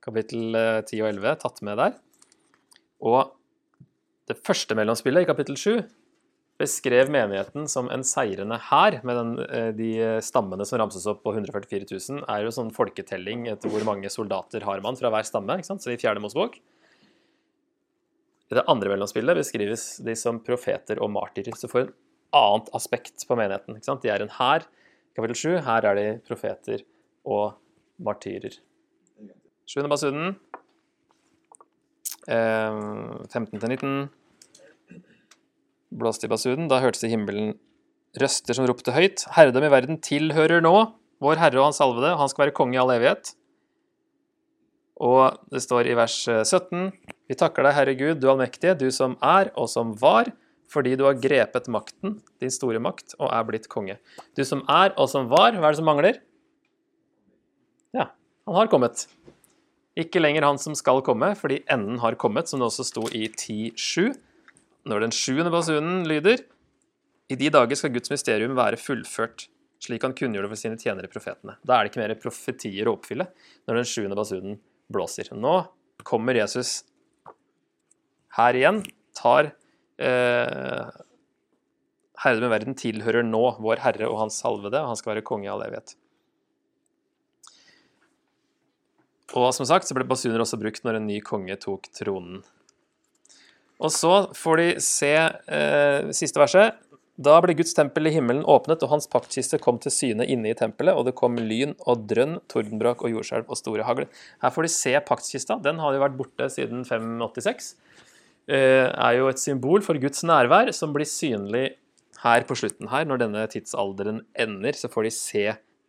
Kapittel 0.02 0.56
10 0.58 1.04
og 1.04 1.10
11 1.12 1.42
tatt 1.44 1.62
med 1.68 1.78
der. 1.78 1.98
Og 3.06 3.36
det 4.30 4.38
første 4.46 4.76
mellomspillet, 4.78 5.24
i 5.26 5.30
kapittel 5.30 5.58
7, 5.58 5.84
beskrev 6.60 7.10
menigheten 7.14 7.70
som 7.72 7.88
en 7.94 8.04
seirende 8.06 8.58
hær, 8.68 9.00
med 9.08 9.16
den, 9.18 9.32
eh, 9.48 9.70
de 9.76 9.92
stammene 10.26 10.66
som 10.68 10.82
ramses 10.82 11.08
opp 11.08 11.24
på 11.24 11.34
144 11.34 11.88
000, 11.88 12.26
er 12.28 12.44
jo 12.44 12.52
sånn 12.54 12.74
folketelling 12.76 13.48
etter 13.48 13.72
hvor 13.72 13.86
mange 13.88 14.12
soldater 14.12 14.66
har 14.68 14.84
man 14.86 15.00
fra 15.00 15.10
hver 15.14 15.26
stamme, 15.28 15.56
ikke 15.58 15.72
sant? 15.72 15.86
så 15.86 15.94
i 15.94 15.98
fjerde 15.98 16.22
Mosebok. 16.22 16.60
I 18.50 18.58
det 18.58 18.66
andre 18.68 18.92
mellomspillet 18.92 19.38
beskrives 19.38 19.86
de 20.04 20.16
som 20.18 20.42
profeter 20.44 21.00
og 21.00 21.14
martyrer, 21.14 21.56
så 21.56 21.70
får 21.70 21.86
en 21.86 21.94
annet 22.36 22.70
aspekt 22.76 23.26
på 23.30 23.38
menigheten. 23.38 23.78
ikke 23.78 23.90
sant? 23.90 24.04
De 24.04 24.10
er 24.10 24.26
en 24.26 24.36
hær. 24.40 24.66
Kapittel 25.20 25.36
7, 25.36 25.50
her 25.66 25.84
er 25.84 25.98
de 25.98 26.04
profeter 26.24 26.80
og 27.28 27.58
martyrer. 28.00 28.54
Sjuende 29.68 29.92
basunen. 29.92 30.38
15-19, 32.30 34.08
blåste 36.00 36.30
i 36.30 36.32
basunen. 36.32 36.70
Da 36.72 36.80
hørtes 36.80 37.04
det 37.04 37.10
i 37.10 37.14
himmelen 37.18 37.58
røster 38.22 38.56
som 38.56 38.70
ropte 38.70 38.96
høyt. 38.96 39.26
Herredom 39.36 39.68
i 39.68 39.74
verden 39.74 40.00
tilhører 40.08 40.64
nå 40.64 40.74
vår 41.20 41.42
Herre 41.42 41.60
og 41.60 41.68
Hans 41.68 41.82
salvede, 41.84 42.14
og 42.16 42.24
han 42.24 42.32
skal 42.32 42.46
være 42.46 42.56
konge 42.56 42.78
i 42.78 42.80
all 42.80 42.96
evighet. 42.96 43.34
Og 45.04 45.36
det 45.52 45.66
står 45.68 45.92
i 45.92 46.00
vers 46.00 46.16
17.: 46.48 46.94
Vi 47.28 47.36
takker 47.36 47.68
deg, 47.68 47.76
Herre 47.76 48.00
Gud, 48.00 48.24
du 48.24 48.30
allmektige, 48.32 48.78
du 48.80 48.88
som 48.88 49.20
er 49.20 49.52
og 49.60 49.68
som 49.68 49.92
var, 50.00 50.32
fordi 50.70 50.96
du 51.00 51.06
har 51.08 51.18
grepet 51.18 51.70
makten, 51.72 52.20
din 52.42 52.54
store 52.54 52.82
makt, 52.84 53.16
og 53.18 53.32
er 53.34 53.46
blitt 53.48 53.70
konge. 53.72 53.98
Du 54.38 54.44
som 54.46 54.62
er 54.70 54.94
og 54.96 55.10
som 55.12 55.30
var, 55.32 55.58
hva 55.58 55.70
er 55.70 55.76
det 55.76 55.82
som 55.82 55.90
mangler? 55.90 56.20
Ja, 57.96 58.12
han 58.46 58.60
har 58.60 58.70
kommet. 58.72 59.08
Ikke 60.00 60.22
lenger 60.22 60.46
han 60.46 60.60
som 60.62 60.76
skal 60.78 61.02
komme, 61.06 61.34
fordi 61.36 61.64
enden 61.72 62.00
har 62.04 62.18
kommet, 62.22 62.48
som 62.50 62.62
det 62.62 62.70
også 62.70 62.86
sto 62.88 63.08
i 63.10 63.26
10.7 63.28 64.14
når 64.90 65.04
den 65.04 65.14
sjuende 65.14 65.52
basunen 65.54 66.06
lyder 66.08 66.40
I 67.30 67.38
de 67.38 67.50
dager 67.54 67.78
skal 67.78 67.92
Guds 67.94 68.10
mysterium 68.10 68.56
være 68.58 68.80
fullført, 68.80 69.50
slik 69.84 70.06
han 70.06 70.16
kunngjorde 70.18 70.50
for 70.50 70.60
sine 70.60 70.80
tjenere 70.82 71.10
profetene. 71.12 71.58
Da 71.62 71.76
er 71.76 71.86
det 71.86 71.92
ikke 71.92 72.02
mer 72.02 72.16
profetier 72.22 72.90
å 72.90 72.96
oppfylle 72.98 73.28
når 73.70 73.82
den 73.82 73.90
sjuende 73.90 74.18
basunen 74.18 74.58
blåser. 74.90 75.30
Nå 75.36 75.60
kommer 76.08 76.38
Jesus 76.40 76.80
her 78.38 78.58
igjen, 78.58 78.82
tar 79.18 79.52
eh, 80.00 80.90
med 82.40 82.52
verden 82.52 82.76
tilhører 82.80 83.24
nå 83.28 83.44
vår 83.64 83.84
Herre 83.86 84.10
og 84.10 84.20
Hans 84.24 84.40
salvede, 84.42 84.82
og 84.82 84.94
han 84.94 85.00
skal 85.00 85.16
være 85.16 85.26
konge 85.28 85.48
i 85.48 85.52
all 85.52 85.64
evighet. 85.66 85.96
Og 89.38 89.52
som 89.54 89.68
sagt 89.70 89.86
så 89.86 89.94
ble 89.98 90.08
basuner 90.10 90.42
også 90.42 90.58
brukt 90.62 90.86
når 90.86 90.98
en 90.98 91.10
ny 91.10 91.20
konge 91.26 91.56
tok 91.62 91.92
tronen. 91.94 92.42
Og 93.80 93.94
så 93.96 94.14
får 94.36 94.60
de 94.60 94.70
se 94.84 95.14
eh, 95.16 96.10
siste 96.16 96.42
verset. 96.42 96.80
Da 97.20 97.36
ble 97.44 97.52
Guds 97.60 97.76
tempel 97.76 98.08
i 98.08 98.14
himmelen 98.16 98.46
åpnet, 98.48 98.84
og 98.84 98.94
hans 98.94 99.08
paktkiste 99.12 99.60
kom 99.60 99.80
til 99.84 99.92
syne 99.92 100.24
inne 100.24 100.54
i 100.54 100.56
tempelet, 100.56 100.96
og 100.96 101.04
det 101.08 101.18
kom 101.20 101.36
lyn 101.36 101.74
og 101.84 102.06
drønn, 102.08 102.38
tordenbrak 102.52 103.04
og 103.04 103.12
jordskjelv 103.12 103.52
og 103.52 103.60
store 103.60 103.88
hagl. 103.88 104.06
Her 104.40 104.54
får 104.56 104.66
de 104.66 104.72
se 104.72 104.94
paktkista. 105.08 105.60
Den 105.64 105.82
har 105.84 105.96
jo 105.96 106.04
vært 106.04 106.16
borte 106.20 106.48
siden 106.54 106.86
586. 106.88 107.74
Eh, 108.50 108.88
er 108.90 109.18
jo 109.20 109.28
et 109.30 109.42
symbol 109.42 109.84
for 109.86 110.00
Guds 110.02 110.24
nærvær, 110.26 110.72
som 110.74 110.94
blir 110.96 111.06
synlig 111.06 111.76
her 112.24 112.46
på 112.50 112.58
slutten 112.58 112.90
her. 112.90 113.06
Når 113.06 113.22
denne 113.22 113.46
tidsalderen 113.52 114.24
ender, 114.34 114.74
så 114.74 114.90
får 114.90 115.06
de 115.06 115.12
se 115.14 115.46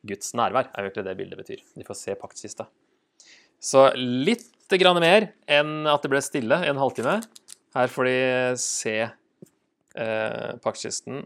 Guds 0.07 0.35
nærvær, 0.37 0.69
er 0.69 0.85
jo 0.85 0.91
egentlig 0.91 1.07
det 1.07 1.17
bildet 1.17 1.41
betyr. 1.41 1.63
De 1.77 1.87
får 1.87 1.99
se 2.03 2.17
paktkista. 2.21 2.69
Så 3.61 3.91
litt 3.97 4.49
mer 4.71 5.33
enn 5.51 5.89
at 5.91 6.05
det 6.05 6.11
ble 6.13 6.21
stille 6.23 6.55
en 6.69 6.79
halvtime. 6.79 7.17
Her 7.75 7.91
får 7.91 8.07
de 8.07 8.19
se 8.63 8.97
eh, 9.03 10.51
paktkisten 10.63 11.25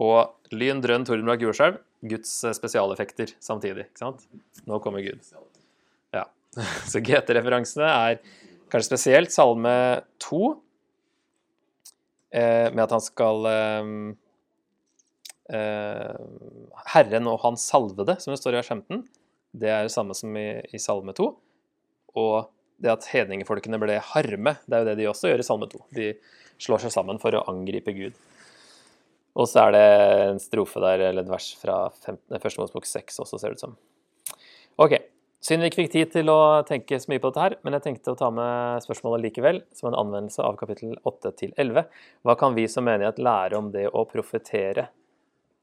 og 0.00 0.54
lyn, 0.54 0.80
drønn, 0.80 1.04
tordenbrak, 1.04 1.42
jordskjelv. 1.44 1.76
Guds 2.08 2.32
eh, 2.44 2.54
spesialeffekter 2.56 3.34
samtidig. 3.42 3.90
ikke 3.90 4.04
sant? 4.06 4.24
Nå 4.64 4.80
kommer 4.80 5.04
Gud. 5.04 5.20
Ja. 6.14 6.24
Så 6.90 7.02
GT-referansene 7.04 7.90
er 7.90 8.22
kanskje 8.72 8.88
spesielt 8.88 9.34
Salme 9.34 9.74
2, 10.24 10.42
eh, 12.32 12.68
med 12.72 12.84
at 12.86 12.94
han 12.96 13.04
skal 13.04 13.48
eh, 13.50 13.90
eh, 15.52 16.22
Herren 16.94 17.28
og 17.30 17.42
hans 17.44 17.68
salvede, 17.68 18.16
som 18.20 18.32
det 18.32 18.40
står 18.40 18.56
i 18.56 18.60
vers 18.62 18.72
15, 18.72 19.04
det 19.52 19.68
er 19.68 19.84
det 19.84 19.92
samme 19.92 20.16
som 20.16 20.32
i, 20.40 20.48
i 20.72 20.80
Salme 20.80 21.12
2. 21.16 21.28
Og 22.16 22.36
det 22.82 22.90
at 22.92 23.08
hedningefolkene 23.12 23.78
ble 23.80 24.00
harme, 24.12 24.56
det 24.66 24.76
er 24.76 24.82
jo 24.82 24.88
det 24.88 24.98
de 24.98 25.08
også 25.10 25.30
gjør 25.30 25.44
i 25.44 25.46
Salme 25.46 25.68
2. 25.70 25.82
De 25.96 26.12
slår 26.62 26.86
seg 26.86 26.94
sammen 26.94 27.20
for 27.22 27.36
å 27.36 27.44
angripe 27.52 27.94
Gud. 27.96 28.16
Og 29.32 29.48
så 29.48 29.66
er 29.66 29.76
det 29.76 29.86
en 30.26 30.42
strofe 30.42 30.80
der, 30.82 31.06
eller 31.08 31.24
et 31.24 31.32
vers 31.32 31.46
fra 31.60 31.86
15, 31.88 32.40
første 32.42 32.60
Mosebok 32.60 32.88
6 32.88 33.22
også, 33.24 33.40
ser 33.40 33.52
det 33.52 33.60
ut 33.60 33.64
som. 33.64 33.76
Ok. 34.80 34.98
Synd 35.42 35.64
vi 35.64 35.68
ikke 35.72 35.80
fikk 35.80 35.92
tid 35.92 36.10
til 36.14 36.30
å 36.30 36.62
tenke 36.62 37.00
så 37.02 37.10
mye 37.10 37.18
på 37.22 37.32
dette 37.32 37.42
her, 37.42 37.54
men 37.66 37.74
jeg 37.74 37.82
tenkte 37.88 38.12
å 38.12 38.18
ta 38.18 38.28
med 38.30 38.84
spørsmålet 38.84 39.24
likevel, 39.24 39.58
som 39.74 39.88
en 39.90 39.98
anvendelse 39.98 40.44
av 40.46 40.54
kapittel 40.60 40.94
8 41.02 41.32
til 41.40 41.54
11. 41.58 41.88
Hva 42.22 42.36
kan 42.38 42.54
vi 42.54 42.68
som 42.70 42.86
menighet 42.86 43.18
lære 43.18 43.58
om 43.58 43.72
det 43.74 43.88
å 43.90 44.04
profetere, 44.06 44.86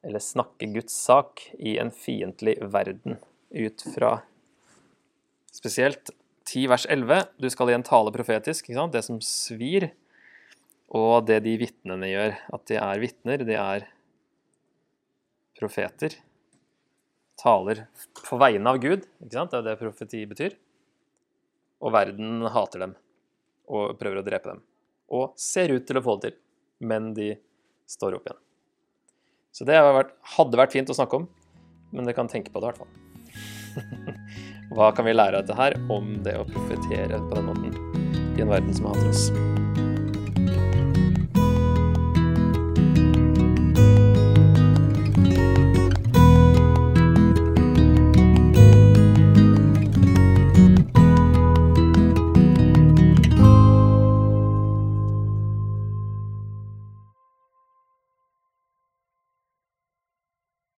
eller 0.04 0.24
snakke 0.24 0.68
Guds 0.74 1.00
sak, 1.00 1.46
i 1.56 1.78
en 1.80 1.94
fiendtlig 1.96 2.58
verden, 2.76 3.22
ut 3.56 3.88
fra 3.96 4.18
spesielt 5.56 6.12
10 6.50 6.68
vers 6.72 6.86
11. 6.90 7.24
Du 7.40 7.48
skal 7.52 7.72
igjen 7.72 7.88
tale 7.88 8.12
profetisk, 8.12 8.68
det 8.92 9.04
som 9.06 9.20
svir. 9.24 9.92
Og 10.90 11.28
det 11.30 11.44
de 11.46 11.56
vitnene 11.62 12.10
gjør. 12.10 12.36
At 12.56 12.66
de 12.68 12.80
er 12.82 13.02
vitner, 13.04 13.44
de 13.46 13.56
er 13.56 13.86
profeter. 15.60 16.16
Taler 17.40 17.86
på 18.28 18.40
vegne 18.42 18.74
av 18.74 18.82
Gud. 18.84 19.06
Det 19.20 19.40
er 19.40 19.64
det 19.64 19.78
profeti 19.80 20.26
betyr. 20.28 20.58
Og 21.80 21.94
verden 21.96 22.44
hater 22.52 22.84
dem 22.84 22.98
og 23.70 23.96
prøver 24.00 24.20
å 24.20 24.26
drepe 24.26 24.52
dem. 24.52 24.62
Og 25.14 25.34
ser 25.40 25.72
ut 25.74 25.86
til 25.88 26.00
å 26.00 26.06
få 26.06 26.18
det 26.20 26.34
til, 26.34 26.38
men 26.90 27.14
de 27.18 27.32
står 27.90 28.18
opp 28.18 28.28
igjen. 28.28 28.42
Så 29.56 29.66
det 29.66 29.78
hadde 29.80 30.60
vært 30.60 30.76
fint 30.76 30.92
å 30.92 30.98
snakke 30.98 31.22
om, 31.22 31.30
men 31.94 32.06
dere 32.06 32.18
kan 32.18 32.30
tenke 32.30 32.54
på 32.54 32.62
det 32.62 32.70
i 32.70 32.74
hvert 32.74 32.84
fall. 32.84 32.94
Hva 34.76 34.92
kan 34.94 35.08
vi 35.08 35.16
lære 35.16 35.40
av 35.40 35.48
dette 35.48 35.58
her 35.58 35.78
om 35.90 36.20
det 36.26 36.38
å 36.38 36.46
profetere 36.50 37.22
på 37.30 37.40
den 37.40 37.50
måten 37.50 37.74
i 38.38 38.46
en 38.46 38.54
verden 38.54 38.76
som 38.76 38.92
hater 38.92 39.10
oss? 39.10 39.69